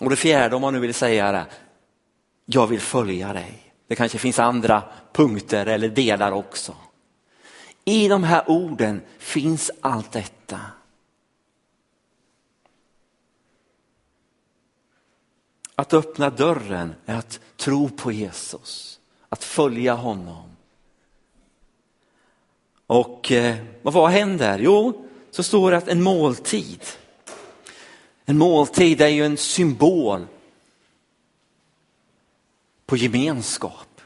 Och 0.01 0.11
det 0.11 0.17
fjärde 0.17 0.57
om 0.57 0.63
man 0.63 0.75
nu 0.75 0.81
vill 0.81 0.95
säga 0.95 1.33
det, 1.33 1.47
jag 2.45 2.67
vill 2.67 2.81
följa 2.81 3.33
dig. 3.33 3.73
Det 3.87 3.95
kanske 3.95 4.19
finns 4.19 4.39
andra 4.39 4.83
punkter 5.13 5.67
eller 5.67 5.89
delar 5.89 6.33
också. 6.33 6.77
I 7.85 8.09
de 8.09 8.25
här 8.25 8.51
orden 8.51 9.03
finns 9.19 9.71
allt 9.81 10.13
detta. 10.13 10.61
Att 15.75 15.95
öppna 15.95 16.31
dörren 16.31 16.95
är 17.07 17.17
att 17.17 17.41
tro 17.57 17.89
på 17.89 18.13
Jesus, 18.13 19.01
att 19.29 19.45
följa 19.45 19.95
honom. 19.95 20.57
Och 22.87 23.33
eh, 23.33 23.57
vad 23.83 24.11
händer? 24.11 24.59
Jo, 24.59 25.07
så 25.31 25.43
står 25.43 25.71
det 25.71 25.77
att 25.77 25.89
en 25.89 26.03
måltid. 26.03 26.81
En 28.25 28.39
måltid 28.39 29.01
är 29.01 29.09
ju 29.09 29.25
en 29.25 29.37
symbol 29.37 30.27
på 32.87 32.97
gemenskap. 32.97 34.01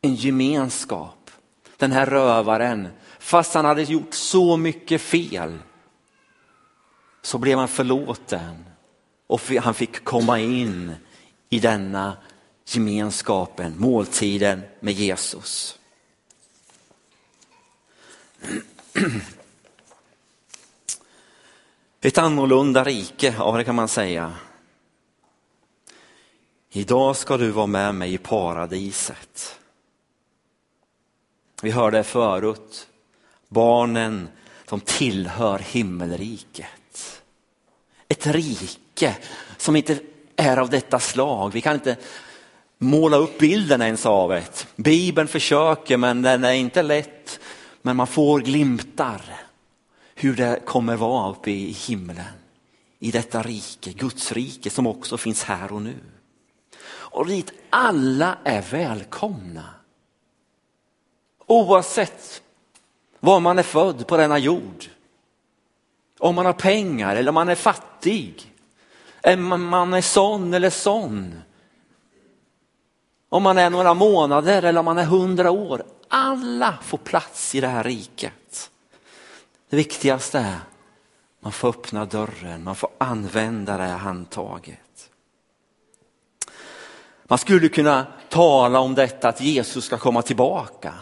En 0.00 0.14
gemenskap. 0.14 1.30
Den 1.76 1.92
här 1.92 2.06
rövaren, 2.06 2.88
fast 3.18 3.54
han 3.54 3.64
hade 3.64 3.82
gjort 3.82 4.14
så 4.14 4.56
mycket 4.56 5.00
fel, 5.00 5.58
så 7.22 7.38
blev 7.38 7.58
han 7.58 7.68
förlåten 7.68 8.64
och 9.26 9.40
han 9.62 9.74
fick 9.74 10.04
komma 10.04 10.40
in 10.40 10.94
i 11.50 11.58
denna 11.58 12.16
gemenskapen, 12.64 13.74
måltiden 13.78 14.62
med 14.80 14.94
Jesus. 14.94 15.78
Ett 22.00 22.18
annorlunda 22.18 22.84
rike, 22.84 23.34
ja 23.38 23.56
det 23.56 23.64
kan 23.64 23.74
man 23.74 23.88
säga. 23.88 24.32
Idag 26.70 27.16
ska 27.16 27.36
du 27.36 27.50
vara 27.50 27.66
med 27.66 27.94
mig 27.94 28.14
i 28.14 28.18
paradiset. 28.18 29.58
Vi 31.62 31.70
hörde 31.70 32.04
förut, 32.04 32.88
barnen 33.48 34.28
de 34.68 34.80
tillhör 34.80 35.58
himmelriket. 35.58 37.22
Ett 38.08 38.26
rike 38.26 39.16
som 39.56 39.76
inte 39.76 39.98
är 40.36 40.56
av 40.56 40.70
detta 40.70 41.00
slag. 41.00 41.52
Vi 41.52 41.60
kan 41.60 41.74
inte 41.74 41.96
måla 42.78 43.16
upp 43.16 43.38
bilden 43.38 43.82
ens 43.82 44.06
av 44.06 44.30
det. 44.30 44.66
Bibeln 44.76 45.28
försöker 45.28 45.96
men 45.96 46.22
den 46.22 46.44
är 46.44 46.52
inte 46.52 46.82
lätt. 46.82 47.40
Men 47.82 47.96
man 47.96 48.06
får 48.06 48.40
glimtar 48.40 49.45
hur 50.18 50.36
det 50.36 50.60
kommer 50.64 50.96
vara 50.96 51.30
uppe 51.30 51.50
i 51.50 51.70
himlen. 51.70 52.24
I 52.98 53.10
detta 53.10 53.42
rike, 53.42 53.92
Guds 53.92 54.32
rike 54.32 54.70
som 54.70 54.86
också 54.86 55.16
finns 55.16 55.44
här 55.44 55.72
och 55.72 55.82
nu. 55.82 55.96
Och 56.88 57.26
dit 57.26 57.52
alla 57.70 58.38
är 58.44 58.62
välkomna. 58.62 59.64
Oavsett 61.46 62.42
var 63.20 63.40
man 63.40 63.58
är 63.58 63.62
född 63.62 64.06
på 64.06 64.16
denna 64.16 64.38
jord. 64.38 64.84
Om 66.18 66.34
man 66.34 66.46
har 66.46 66.52
pengar 66.52 67.16
eller 67.16 67.28
om 67.28 67.34
man 67.34 67.48
är 67.48 67.54
fattig. 67.54 68.52
Om 69.22 69.68
man 69.68 69.94
är 69.94 70.00
sån 70.00 70.54
eller 70.54 70.70
sån. 70.70 71.42
Om 73.28 73.42
man 73.42 73.58
är 73.58 73.70
några 73.70 73.94
månader 73.94 74.62
eller 74.62 74.78
om 74.78 74.84
man 74.84 74.98
är 74.98 75.04
hundra 75.04 75.50
år. 75.50 75.84
Alla 76.08 76.78
får 76.82 76.98
plats 76.98 77.54
i 77.54 77.60
det 77.60 77.68
här 77.68 77.84
riket. 77.84 78.70
Det 79.68 79.76
viktigaste 79.76 80.38
är 80.38 80.60
man 81.40 81.52
får 81.52 81.68
öppna 81.68 82.04
dörren, 82.04 82.64
man 82.64 82.76
får 82.76 82.90
använda 82.98 83.76
det 83.76 83.82
här 83.82 83.96
handtaget. 83.96 85.10
Man 87.24 87.38
skulle 87.38 87.68
kunna 87.68 88.06
tala 88.28 88.80
om 88.80 88.94
detta 88.94 89.28
att 89.28 89.40
Jesus 89.40 89.84
ska 89.84 89.98
komma 89.98 90.22
tillbaka. 90.22 90.94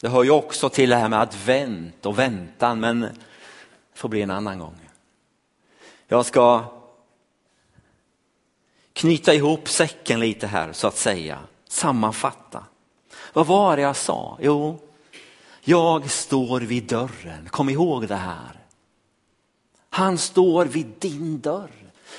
Det 0.00 0.08
hör 0.08 0.22
ju 0.22 0.30
också 0.30 0.68
till 0.68 0.90
det 0.90 0.96
här 0.96 1.08
med 1.08 1.20
advent 1.20 2.06
och 2.06 2.18
väntan 2.18 2.80
men 2.80 3.00
det 3.00 3.14
får 3.94 4.08
bli 4.08 4.22
en 4.22 4.30
annan 4.30 4.58
gång. 4.58 4.76
Jag 6.08 6.26
ska 6.26 6.64
knyta 8.92 9.34
ihop 9.34 9.68
säcken 9.68 10.20
lite 10.20 10.46
här 10.46 10.72
så 10.72 10.86
att 10.86 10.96
säga, 10.96 11.38
sammanfatta. 11.68 12.64
Vad 13.32 13.46
var 13.46 13.76
det 13.76 13.82
jag 13.82 13.96
sa? 13.96 14.38
Jo, 14.40 14.78
jag 15.60 16.10
står 16.10 16.60
vid 16.60 16.84
dörren. 16.84 17.48
Kom 17.48 17.68
ihåg 17.68 18.08
det 18.08 18.16
här. 18.16 18.60
Han 19.90 20.18
står 20.18 20.66
vid 20.66 20.86
din 20.98 21.40
dörr. 21.40 21.70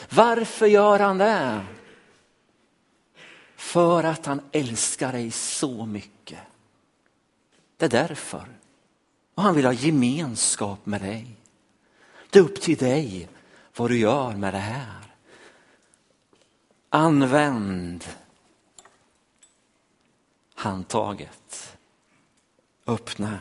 Varför 0.09 0.65
gör 0.65 0.99
han 0.99 1.17
det? 1.17 1.65
För 3.55 4.03
att 4.03 4.25
han 4.25 4.41
älskar 4.51 5.11
dig 5.11 5.31
så 5.31 5.85
mycket. 5.85 6.39
Det 7.77 7.85
är 7.85 7.89
därför. 7.89 8.47
Och 9.35 9.43
han 9.43 9.55
vill 9.55 9.65
ha 9.65 9.73
gemenskap 9.73 10.85
med 10.85 11.01
dig. 11.01 11.27
Det 12.29 12.39
är 12.39 12.43
upp 12.43 12.61
till 12.61 12.77
dig 12.77 13.29
vad 13.75 13.89
du 13.89 13.97
gör 13.97 14.31
med 14.31 14.53
det 14.53 14.59
här. 14.59 15.15
Använd 16.89 18.05
handtaget. 20.55 21.70
Öppna. 22.85 23.39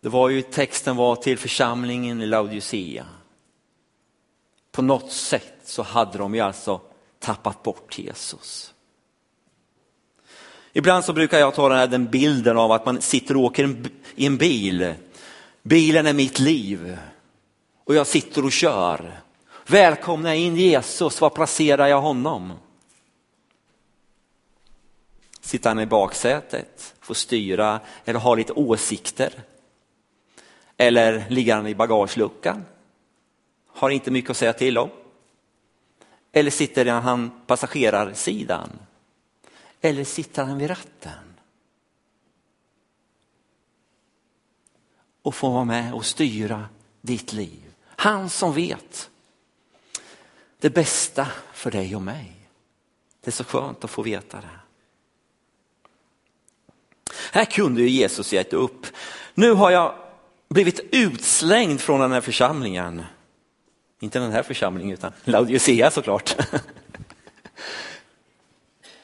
Det 0.00 0.08
var 0.08 0.28
ju 0.28 0.42
texten 0.42 0.96
var 0.96 1.16
till 1.16 1.38
församlingen 1.38 2.22
i 2.22 2.26
Laodicea. 2.26 3.06
På 4.72 4.82
något 4.82 5.12
sätt 5.12 5.54
så 5.64 5.82
hade 5.82 6.18
de 6.18 6.34
ju 6.34 6.40
alltså 6.40 6.80
tappat 7.18 7.62
bort 7.62 7.98
Jesus. 7.98 8.74
Ibland 10.72 11.04
så 11.04 11.12
brukar 11.12 11.38
jag 11.38 11.54
ta 11.54 11.68
den, 11.68 11.78
här, 11.78 11.86
den 11.86 12.10
bilden 12.10 12.58
av 12.58 12.72
att 12.72 12.86
man 12.86 13.00
sitter 13.00 13.36
och 13.36 13.42
åker 13.42 13.76
i 14.14 14.26
en 14.26 14.36
bil. 14.36 14.94
Bilen 15.62 16.06
är 16.06 16.12
mitt 16.12 16.38
liv 16.38 16.98
och 17.84 17.94
jag 17.94 18.06
sitter 18.06 18.44
och 18.44 18.52
kör. 18.52 19.20
Välkomna 19.70 20.34
in 20.34 20.56
Jesus, 20.56 21.20
var 21.20 21.30
placerar 21.30 21.86
jag 21.86 22.00
honom? 22.00 22.52
Sitter 25.40 25.70
han 25.70 25.80
i 25.80 25.86
baksätet, 25.86 26.94
får 27.00 27.14
styra 27.14 27.80
eller 28.04 28.20
har 28.20 28.36
lite 28.36 28.52
åsikter? 28.52 29.32
Eller 30.76 31.30
ligger 31.30 31.54
han 31.54 31.66
i 31.66 31.74
bagageluckan? 31.74 32.64
Har 33.66 33.90
inte 33.90 34.10
mycket 34.10 34.30
att 34.30 34.36
säga 34.36 34.52
till 34.52 34.78
om. 34.78 34.90
Eller 36.32 36.50
sitter 36.50 36.86
han 36.86 37.30
passagerarsidan? 37.46 38.70
Eller 39.80 40.04
sitter 40.04 40.44
han 40.44 40.58
vid 40.58 40.70
ratten? 40.70 41.34
Och 45.22 45.34
får 45.34 45.50
vara 45.50 45.64
med 45.64 45.94
och 45.94 46.06
styra 46.06 46.68
ditt 47.00 47.32
liv. 47.32 47.74
Han 47.86 48.30
som 48.30 48.52
vet 48.52 49.10
det 50.60 50.70
bästa 50.70 51.26
för 51.52 51.70
dig 51.70 51.96
och 51.96 52.02
mig. 52.02 52.32
Det 53.20 53.30
är 53.30 53.32
så 53.32 53.44
skönt 53.44 53.84
att 53.84 53.90
få 53.90 54.02
veta 54.02 54.36
det. 54.36 54.58
Här 57.32 57.44
kunde 57.44 57.82
ju 57.82 57.88
Jesus 57.88 58.32
gett 58.32 58.52
upp. 58.52 58.86
Nu 59.34 59.52
har 59.52 59.70
jag 59.70 59.94
blivit 60.48 60.80
utslängd 60.92 61.80
från 61.80 62.00
den 62.00 62.12
här 62.12 62.20
församlingen. 62.20 63.02
Inte 64.00 64.18
den 64.18 64.32
här 64.32 64.42
församlingen 64.42 64.94
utan 64.94 65.12
Laodicea 65.24 65.90
såklart. 65.90 66.36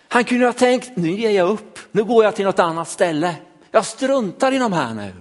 Han 0.09 0.25
kunde 0.25 0.47
ha 0.47 0.53
tänkt, 0.53 0.97
nu 0.97 1.11
ger 1.11 1.31
jag 1.31 1.49
upp, 1.49 1.79
nu 1.91 2.05
går 2.05 2.25
jag 2.25 2.37
till 2.37 2.45
något 2.45 2.59
annat 2.59 2.89
ställe. 2.89 3.37
Jag 3.71 3.87
struntar 3.87 4.53
i 4.53 4.59
de 4.59 4.73
här 4.73 4.95
nu. 4.95 5.15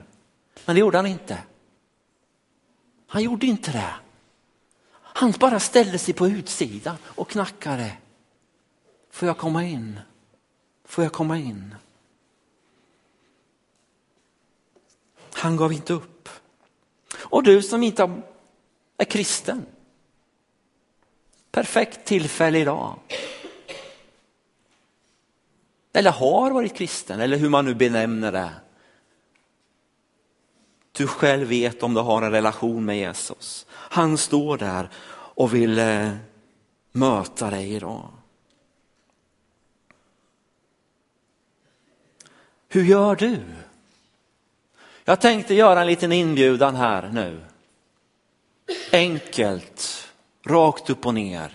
Men 0.65 0.75
det 0.75 0.79
gjorde 0.79 0.97
han 0.97 1.05
inte. 1.05 1.37
Han 3.07 3.23
gjorde 3.23 3.45
inte 3.45 3.71
det. 3.71 3.93
Han 5.15 5.31
bara 5.39 5.59
ställde 5.59 5.97
sig 5.97 6.13
på 6.13 6.27
utsidan 6.27 6.97
och 7.05 7.29
knackade. 7.29 7.97
Får 9.11 9.27
jag 9.27 9.37
komma 9.37 9.63
in? 9.63 9.99
Får 10.85 11.03
jag 11.03 11.13
komma 11.13 11.37
in? 11.37 11.75
Han 15.33 15.57
gav 15.57 15.73
inte 15.73 15.93
upp. 15.93 16.29
Och 17.17 17.43
du 17.43 17.61
som 17.61 17.83
inte 17.83 18.21
är 18.97 19.05
kristen. 19.05 19.65
Perfekt 21.51 22.05
tillfälle 22.05 22.59
idag. 22.59 22.99
Eller 25.93 26.11
har 26.11 26.51
varit 26.51 26.75
kristen, 26.75 27.19
eller 27.19 27.37
hur 27.37 27.49
man 27.49 27.65
nu 27.65 27.75
benämner 27.75 28.31
det. 28.31 28.51
Du 30.97 31.07
själv 31.07 31.47
vet 31.47 31.83
om 31.83 31.93
du 31.93 32.01
har 32.01 32.21
en 32.21 32.31
relation 32.31 32.85
med 32.85 32.97
Jesus. 32.97 33.65
Han 33.71 34.17
står 34.17 34.57
där 34.57 34.89
och 35.35 35.53
vill 35.53 35.79
eh, 35.79 36.09
möta 36.91 37.49
dig 37.49 37.73
idag. 37.73 38.09
Hur 42.69 42.83
gör 42.83 43.15
du? 43.15 43.39
Jag 45.05 45.21
tänkte 45.21 45.53
göra 45.53 45.81
en 45.81 45.87
liten 45.87 46.11
inbjudan 46.11 46.75
här 46.75 47.09
nu. 47.13 47.41
Enkelt, 48.91 50.07
rakt 50.45 50.89
upp 50.89 51.05
och 51.05 51.13
ner. 51.13 51.51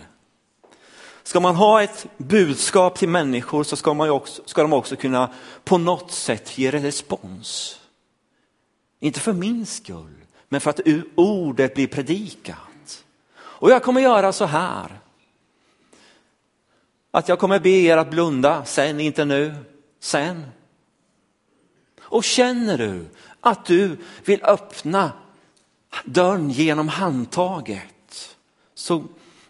Ska 1.22 1.40
man 1.40 1.57
ha 1.57 1.83
ett 1.83 2.07
budskap 2.16 2.98
till 2.98 3.09
människor 3.09 3.64
så 3.64 3.77
ska, 3.77 3.94
man 3.94 4.11
också, 4.11 4.42
ska 4.46 4.62
de 4.62 4.72
också 4.72 4.96
kunna 4.96 5.31
på 5.64 5.79
något 5.79 6.11
sätt 6.12 6.59
ge 6.59 6.70
respons. 6.70 7.81
Inte 9.00 9.20
för 9.20 9.32
min 9.32 9.66
skull, 9.66 10.24
men 10.48 10.61
för 10.61 10.70
att 10.70 10.80
ordet 11.14 11.74
blir 11.74 11.87
predikat. 11.87 13.04
Och 13.37 13.70
jag 13.70 13.82
kommer 13.82 14.00
göra 14.00 14.32
så 14.32 14.44
här. 14.44 15.00
Att 17.11 17.28
jag 17.28 17.38
kommer 17.38 17.61
be 17.61 17.68
er 17.68 17.96
att 17.96 18.11
blunda, 18.11 18.64
sen, 18.64 19.00
inte 19.00 19.24
nu, 19.24 19.54
sen. 20.00 20.46
Och 22.00 22.24
känner 22.24 22.78
du 22.78 23.06
att 23.40 23.66
du 23.66 23.96
vill 24.24 24.44
öppna 24.44 25.12
dörren 26.04 26.50
genom 26.50 26.88
handtaget 26.88 28.37
så 28.74 29.04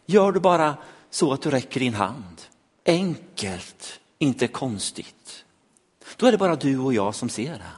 gör 0.06 0.32
du 0.32 0.40
bara 0.40 0.76
så 1.10 1.32
att 1.32 1.42
du 1.42 1.50
räcker 1.50 1.80
din 1.80 1.94
hand. 1.94 2.42
Enkelt, 2.86 4.00
inte 4.18 4.48
konstigt. 4.48 5.44
Då 6.16 6.26
är 6.26 6.32
det 6.32 6.38
bara 6.38 6.56
du 6.56 6.78
och 6.78 6.94
jag 6.94 7.14
som 7.14 7.28
ser 7.28 7.52
det. 7.52 7.77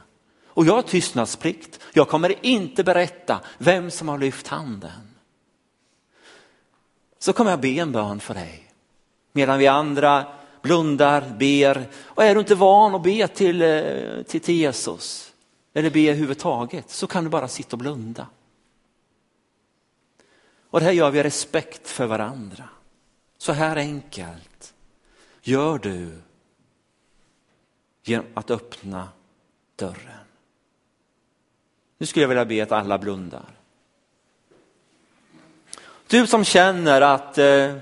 Och 0.53 0.65
jag 0.65 0.73
har 0.73 0.81
tystnadsplikt. 0.81 1.79
Jag 1.93 2.09
kommer 2.09 2.45
inte 2.45 2.83
berätta 2.83 3.39
vem 3.57 3.91
som 3.91 4.09
har 4.09 4.17
lyft 4.17 4.47
handen. 4.47 5.15
Så 7.19 7.33
kommer 7.33 7.51
jag 7.51 7.61
be 7.61 7.67
en 7.67 7.91
bön 7.91 8.19
för 8.19 8.33
dig. 8.33 8.71
Medan 9.31 9.59
vi 9.59 9.67
andra 9.67 10.25
blundar, 10.61 11.35
ber. 11.39 11.89
Och 11.99 12.23
är 12.23 12.35
du 12.35 12.39
inte 12.39 12.55
van 12.55 12.95
att 12.95 13.03
be 13.03 13.27
till, 13.27 13.61
eh, 13.61 14.23
till, 14.23 14.41
till 14.41 14.55
Jesus 14.55 15.33
eller 15.73 15.89
be 15.89 15.99
överhuvudtaget 15.99 16.89
så 16.89 17.07
kan 17.07 17.23
du 17.23 17.29
bara 17.29 17.47
sitta 17.47 17.75
och 17.75 17.79
blunda. 17.79 18.27
Och 20.69 20.79
det 20.79 20.85
här 20.85 20.93
gör 20.93 21.11
vi 21.11 21.23
respekt 21.23 21.87
för 21.87 22.05
varandra. 22.05 22.69
Så 23.37 23.51
här 23.51 23.75
enkelt 23.75 24.73
gör 25.41 25.77
du 25.77 26.21
genom 28.03 28.25
att 28.33 28.51
öppna 28.51 29.09
dörren. 29.75 30.25
Nu 32.01 32.07
skulle 32.07 32.23
jag 32.23 32.27
vilja 32.27 32.45
be 32.45 32.63
att 32.63 32.71
alla 32.71 32.97
blundar. 32.97 33.45
Du 36.07 36.27
som 36.27 36.43
känner 36.43 37.01
att 37.01 37.37
eh, 37.37 37.75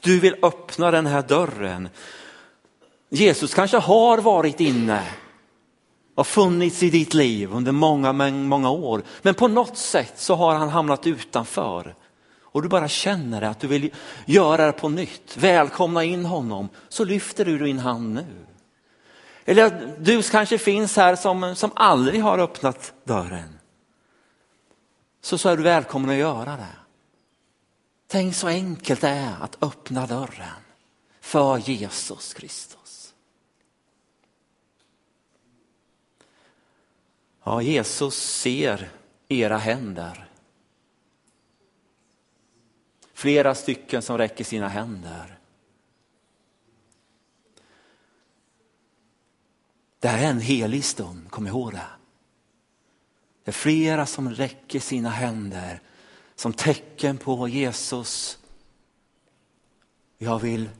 du 0.00 0.20
vill 0.20 0.36
öppna 0.42 0.90
den 0.90 1.06
här 1.06 1.22
dörren. 1.22 1.88
Jesus 3.08 3.54
kanske 3.54 3.78
har 3.78 4.18
varit 4.18 4.60
inne 4.60 5.02
och 6.14 6.26
funnits 6.26 6.82
i 6.82 6.90
ditt 6.90 7.14
liv 7.14 7.52
under 7.52 7.72
många, 7.72 8.12
många 8.30 8.70
år. 8.70 9.02
Men 9.22 9.34
på 9.34 9.48
något 9.48 9.76
sätt 9.76 10.12
så 10.16 10.34
har 10.34 10.54
han 10.54 10.68
hamnat 10.68 11.06
utanför 11.06 11.94
och 12.40 12.62
du 12.62 12.68
bara 12.68 12.88
känner 12.88 13.42
att 13.42 13.60
du 13.60 13.66
vill 13.66 13.90
göra 14.26 14.66
det 14.66 14.72
på 14.72 14.88
nytt, 14.88 15.36
välkomna 15.36 16.04
in 16.04 16.24
honom, 16.24 16.68
så 16.88 17.04
lyfter 17.04 17.44
du 17.44 17.58
din 17.58 17.78
hand 17.78 18.14
nu. 18.14 18.44
Eller 19.44 19.96
du 19.98 20.22
kanske 20.22 20.58
finns 20.58 20.96
här 20.96 21.16
som, 21.16 21.56
som 21.56 21.70
aldrig 21.74 22.22
har 22.22 22.38
öppnat 22.38 22.94
dörren. 23.04 23.58
Så, 25.20 25.38
så 25.38 25.48
är 25.48 25.56
du 25.56 25.62
välkommen 25.62 26.10
att 26.10 26.16
göra 26.16 26.56
det. 26.56 26.76
Tänk 28.06 28.34
så 28.34 28.46
enkelt 28.46 29.00
det 29.00 29.08
är 29.08 29.36
att 29.40 29.62
öppna 29.62 30.06
dörren 30.06 30.62
för 31.20 31.58
Jesus 31.58 32.34
Kristus. 32.34 33.14
Ja, 37.44 37.62
Jesus 37.62 38.14
ser 38.14 38.90
era 39.28 39.56
händer. 39.56 40.28
Flera 43.14 43.54
stycken 43.54 44.02
som 44.02 44.18
räcker 44.18 44.44
sina 44.44 44.68
händer. 44.68 45.38
Det 50.04 50.08
här 50.08 50.24
är 50.24 50.30
en 50.30 50.40
helig 50.40 50.84
stund, 50.84 51.30
kom 51.30 51.46
ihåg 51.46 51.72
det. 51.72 51.86
Det 53.44 53.50
är 53.50 53.52
flera 53.52 54.06
som 54.06 54.30
räcker 54.30 54.80
sina 54.80 55.08
händer 55.08 55.80
som 56.34 56.52
tecken 56.52 57.18
på 57.18 57.48
Jesus. 57.48 58.38
Jag 60.18 60.38
vill 60.38 60.70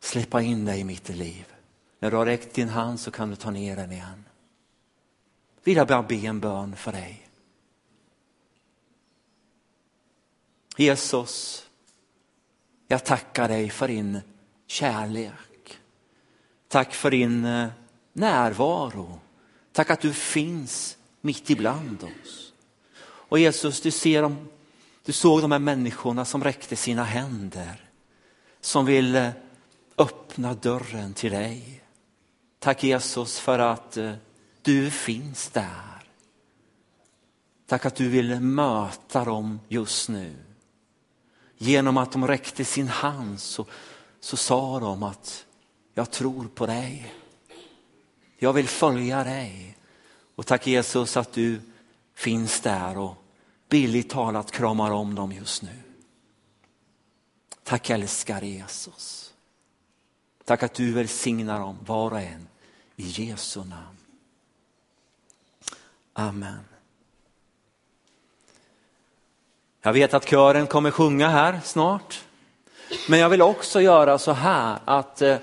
släppa 0.00 0.42
in 0.42 0.64
dig 0.64 0.80
i 0.80 0.84
mitt 0.84 1.08
liv. 1.08 1.54
När 1.98 2.10
du 2.10 2.16
har 2.16 2.26
räckt 2.26 2.54
din 2.54 2.68
hand 2.68 3.00
så 3.00 3.10
kan 3.10 3.30
du 3.30 3.36
ta 3.36 3.50
ner 3.50 3.76
den 3.76 3.92
igen. 3.92 4.24
Vill 5.64 5.76
jag 5.76 5.86
bara 5.86 6.02
be 6.02 6.14
en 6.26 6.40
bön 6.40 6.76
för 6.76 6.92
dig. 6.92 7.28
Jesus, 10.76 11.66
jag 12.88 13.04
tackar 13.04 13.48
dig 13.48 13.70
för 13.70 13.88
din 13.88 14.20
kärlek. 14.66 15.78
Tack 16.68 16.94
för 16.94 17.10
din 17.10 17.44
eh, 17.44 17.68
närvaro. 18.12 19.20
Tack 19.72 19.90
att 19.90 20.00
du 20.00 20.12
finns 20.12 20.96
mitt 21.20 21.50
ibland 21.50 22.04
oss. 22.04 22.52
Och 23.02 23.38
Jesus, 23.38 23.80
du 23.80 23.90
ser 23.90 24.22
dem 24.22 24.48
du 25.04 25.12
såg 25.12 25.40
de 25.40 25.52
här 25.52 25.58
människorna 25.58 26.24
som 26.24 26.44
räckte 26.44 26.76
sina 26.76 27.04
händer, 27.04 27.90
som 28.60 28.86
ville 28.86 29.26
eh, 29.26 29.32
öppna 29.98 30.54
dörren 30.54 31.14
till 31.14 31.30
dig. 31.30 31.82
Tack 32.58 32.84
Jesus 32.84 33.38
för 33.38 33.58
att 33.58 33.96
eh, 33.96 34.12
du 34.62 34.90
finns 34.90 35.48
där. 35.48 36.02
Tack 37.66 37.86
att 37.86 37.94
du 37.94 38.08
vill 38.08 38.40
möta 38.40 39.24
dem 39.24 39.60
just 39.68 40.08
nu. 40.08 40.36
Genom 41.58 41.96
att 41.96 42.12
de 42.12 42.26
räckte 42.26 42.64
sin 42.64 42.88
hand 42.88 43.40
så, 43.40 43.66
så 44.20 44.36
sa 44.36 44.80
de 44.80 45.02
att 45.02 45.46
jag 45.94 46.10
tror 46.10 46.48
på 46.54 46.66
dig. 46.66 47.14
Jag 48.42 48.52
vill 48.52 48.68
följa 48.68 49.24
dig. 49.24 49.76
Och 50.34 50.46
tack 50.46 50.66
Jesus 50.66 51.16
att 51.16 51.32
du 51.32 51.60
finns 52.14 52.60
där 52.60 52.98
och 52.98 53.14
billigt 53.68 54.10
talat 54.10 54.50
kramar 54.50 54.90
om 54.90 55.14
dem 55.14 55.32
just 55.32 55.62
nu. 55.62 55.78
Tack 57.62 57.90
älskar 57.90 58.42
Jesus. 58.42 59.32
Tack 60.44 60.62
att 60.62 60.74
du 60.74 60.92
välsignar 60.92 61.60
dem 61.60 61.78
var 61.86 62.10
och 62.10 62.20
en 62.20 62.48
i 62.96 63.02
Jesu 63.02 63.60
namn. 63.60 63.96
Amen. 66.12 66.64
Jag 69.82 69.92
vet 69.92 70.14
att 70.14 70.28
kören 70.28 70.66
kommer 70.66 70.90
sjunga 70.90 71.28
här 71.28 71.60
snart. 71.64 72.24
Men 73.08 73.18
jag 73.18 73.28
vill 73.28 73.42
också 73.42 73.80
göra 73.80 74.18
så 74.18 74.32
här 74.32 74.78
att 74.84 75.22
eh, 75.22 75.36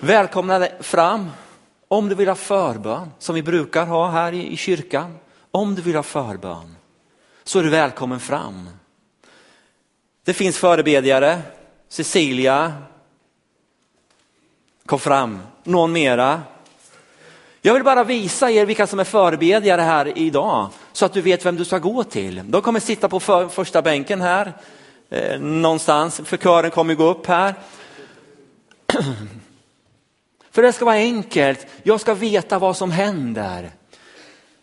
välkomna 0.00 0.58
dig 0.58 0.72
fram 0.80 1.30
om 1.88 2.08
du 2.08 2.14
vill 2.14 2.28
ha 2.28 2.34
förbön 2.34 3.10
som 3.18 3.34
vi 3.34 3.42
brukar 3.42 3.86
ha 3.86 4.10
här 4.10 4.32
i, 4.32 4.52
i 4.52 4.56
kyrkan. 4.56 5.18
Om 5.50 5.74
du 5.74 5.82
vill 5.82 5.96
ha 5.96 6.02
förbön 6.02 6.76
så 7.44 7.58
är 7.58 7.62
du 7.62 7.70
välkommen 7.70 8.20
fram. 8.20 8.68
Det 10.24 10.34
finns 10.34 10.58
förebedjare, 10.58 11.42
Cecilia, 11.88 12.72
kom 14.86 14.98
fram, 14.98 15.38
någon 15.64 15.92
mera. 15.92 16.42
Jag 17.62 17.74
vill 17.74 17.84
bara 17.84 18.04
visa 18.04 18.50
er 18.50 18.66
vilka 18.66 18.86
som 18.86 19.00
är 19.00 19.04
förebedjare 19.04 19.82
här 19.82 20.18
idag 20.18 20.68
så 20.92 21.06
att 21.06 21.12
du 21.12 21.20
vet 21.20 21.46
vem 21.46 21.56
du 21.56 21.64
ska 21.64 21.78
gå 21.78 22.04
till. 22.04 22.42
De 22.44 22.62
kommer 22.62 22.80
sitta 22.80 23.08
på 23.08 23.20
för, 23.20 23.48
första 23.48 23.82
bänken 23.82 24.20
här 24.20 24.52
eh, 25.10 25.40
någonstans, 25.40 26.20
för 26.24 26.36
kören 26.36 26.70
kommer 26.70 26.94
gå 26.94 27.04
upp 27.04 27.26
här. 27.26 27.54
För 30.50 30.62
det 30.62 30.72
ska 30.72 30.84
vara 30.84 30.96
enkelt, 30.96 31.66
jag 31.82 32.00
ska 32.00 32.14
veta 32.14 32.58
vad 32.58 32.76
som 32.76 32.90
händer. 32.90 33.70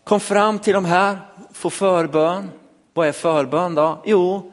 Kom 0.04 0.20
fram 0.20 0.58
till 0.58 0.74
de 0.74 0.84
här, 0.84 1.18
få 1.52 1.70
förbön. 1.70 2.50
Vad 2.94 3.08
är 3.08 3.12
förbön 3.12 3.74
då? 3.74 4.02
Jo, 4.04 4.52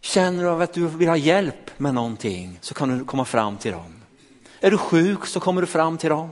känner 0.00 0.44
du 0.44 0.62
att 0.62 0.72
du 0.72 0.86
vill 0.86 1.08
ha 1.08 1.16
hjälp 1.16 1.70
med 1.76 1.94
någonting 1.94 2.58
så 2.60 2.74
kan 2.74 2.98
du 2.98 3.04
komma 3.04 3.24
fram 3.24 3.56
till 3.56 3.72
dem. 3.72 4.02
Är 4.60 4.70
du 4.70 4.78
sjuk 4.78 5.26
så 5.26 5.40
kommer 5.40 5.60
du 5.60 5.66
fram 5.66 5.98
till 5.98 6.10
dem. 6.10 6.30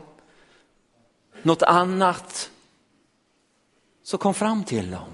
Något 1.42 1.62
annat 1.62 2.50
så 4.02 4.18
kom 4.18 4.34
fram 4.34 4.64
till 4.64 4.90
dem. 4.90 5.08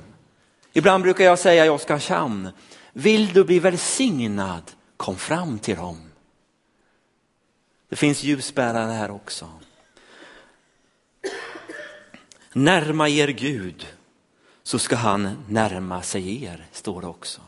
Ibland 0.72 1.02
brukar 1.02 1.24
jag 1.24 1.38
säga 1.38 1.66
i 1.66 1.68
Oskarshamn, 1.68 2.48
vill 2.92 3.32
du 3.32 3.44
bli 3.44 3.58
välsignad, 3.58 4.62
kom 4.96 5.16
fram 5.16 5.58
till 5.58 5.76
dem. 5.76 6.09
Det 7.90 7.96
finns 7.96 8.22
ljusbärare 8.22 8.92
här 8.92 9.10
också. 9.10 9.50
Närma 12.52 13.08
er 13.08 13.28
Gud 13.28 13.86
så 14.62 14.78
ska 14.78 14.96
han 14.96 15.44
närma 15.48 16.02
sig 16.02 16.44
er, 16.44 16.66
står 16.72 17.00
det 17.00 17.06
också. 17.06 17.40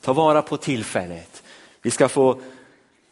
Ta 0.00 0.12
vara 0.12 0.42
på 0.42 0.56
tillfället. 0.56 1.42
Vi 1.82 1.90
ska 1.90 2.08
få 2.08 2.40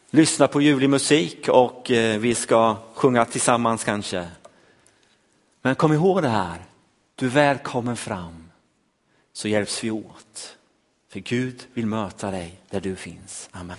lyssna 0.09 0.47
på 0.47 0.61
ljuvlig 0.61 0.89
musik 0.89 1.47
och 1.49 1.91
eh, 1.91 2.19
vi 2.19 2.35
ska 2.35 2.77
sjunga 2.93 3.25
tillsammans 3.25 3.83
kanske. 3.83 4.27
Men 5.61 5.75
kom 5.75 5.93
ihåg 5.93 6.21
det 6.21 6.29
här, 6.29 6.65
du 7.15 7.25
är 7.25 7.29
välkommen 7.29 7.97
fram 7.97 8.51
så 9.33 9.47
hjälps 9.47 9.83
vi 9.83 9.91
åt. 9.91 10.56
För 11.09 11.19
Gud 11.19 11.67
vill 11.73 11.85
möta 11.85 12.31
dig 12.31 12.59
där 12.69 12.81
du 12.81 12.95
finns. 12.95 13.49
Amen. 13.51 13.77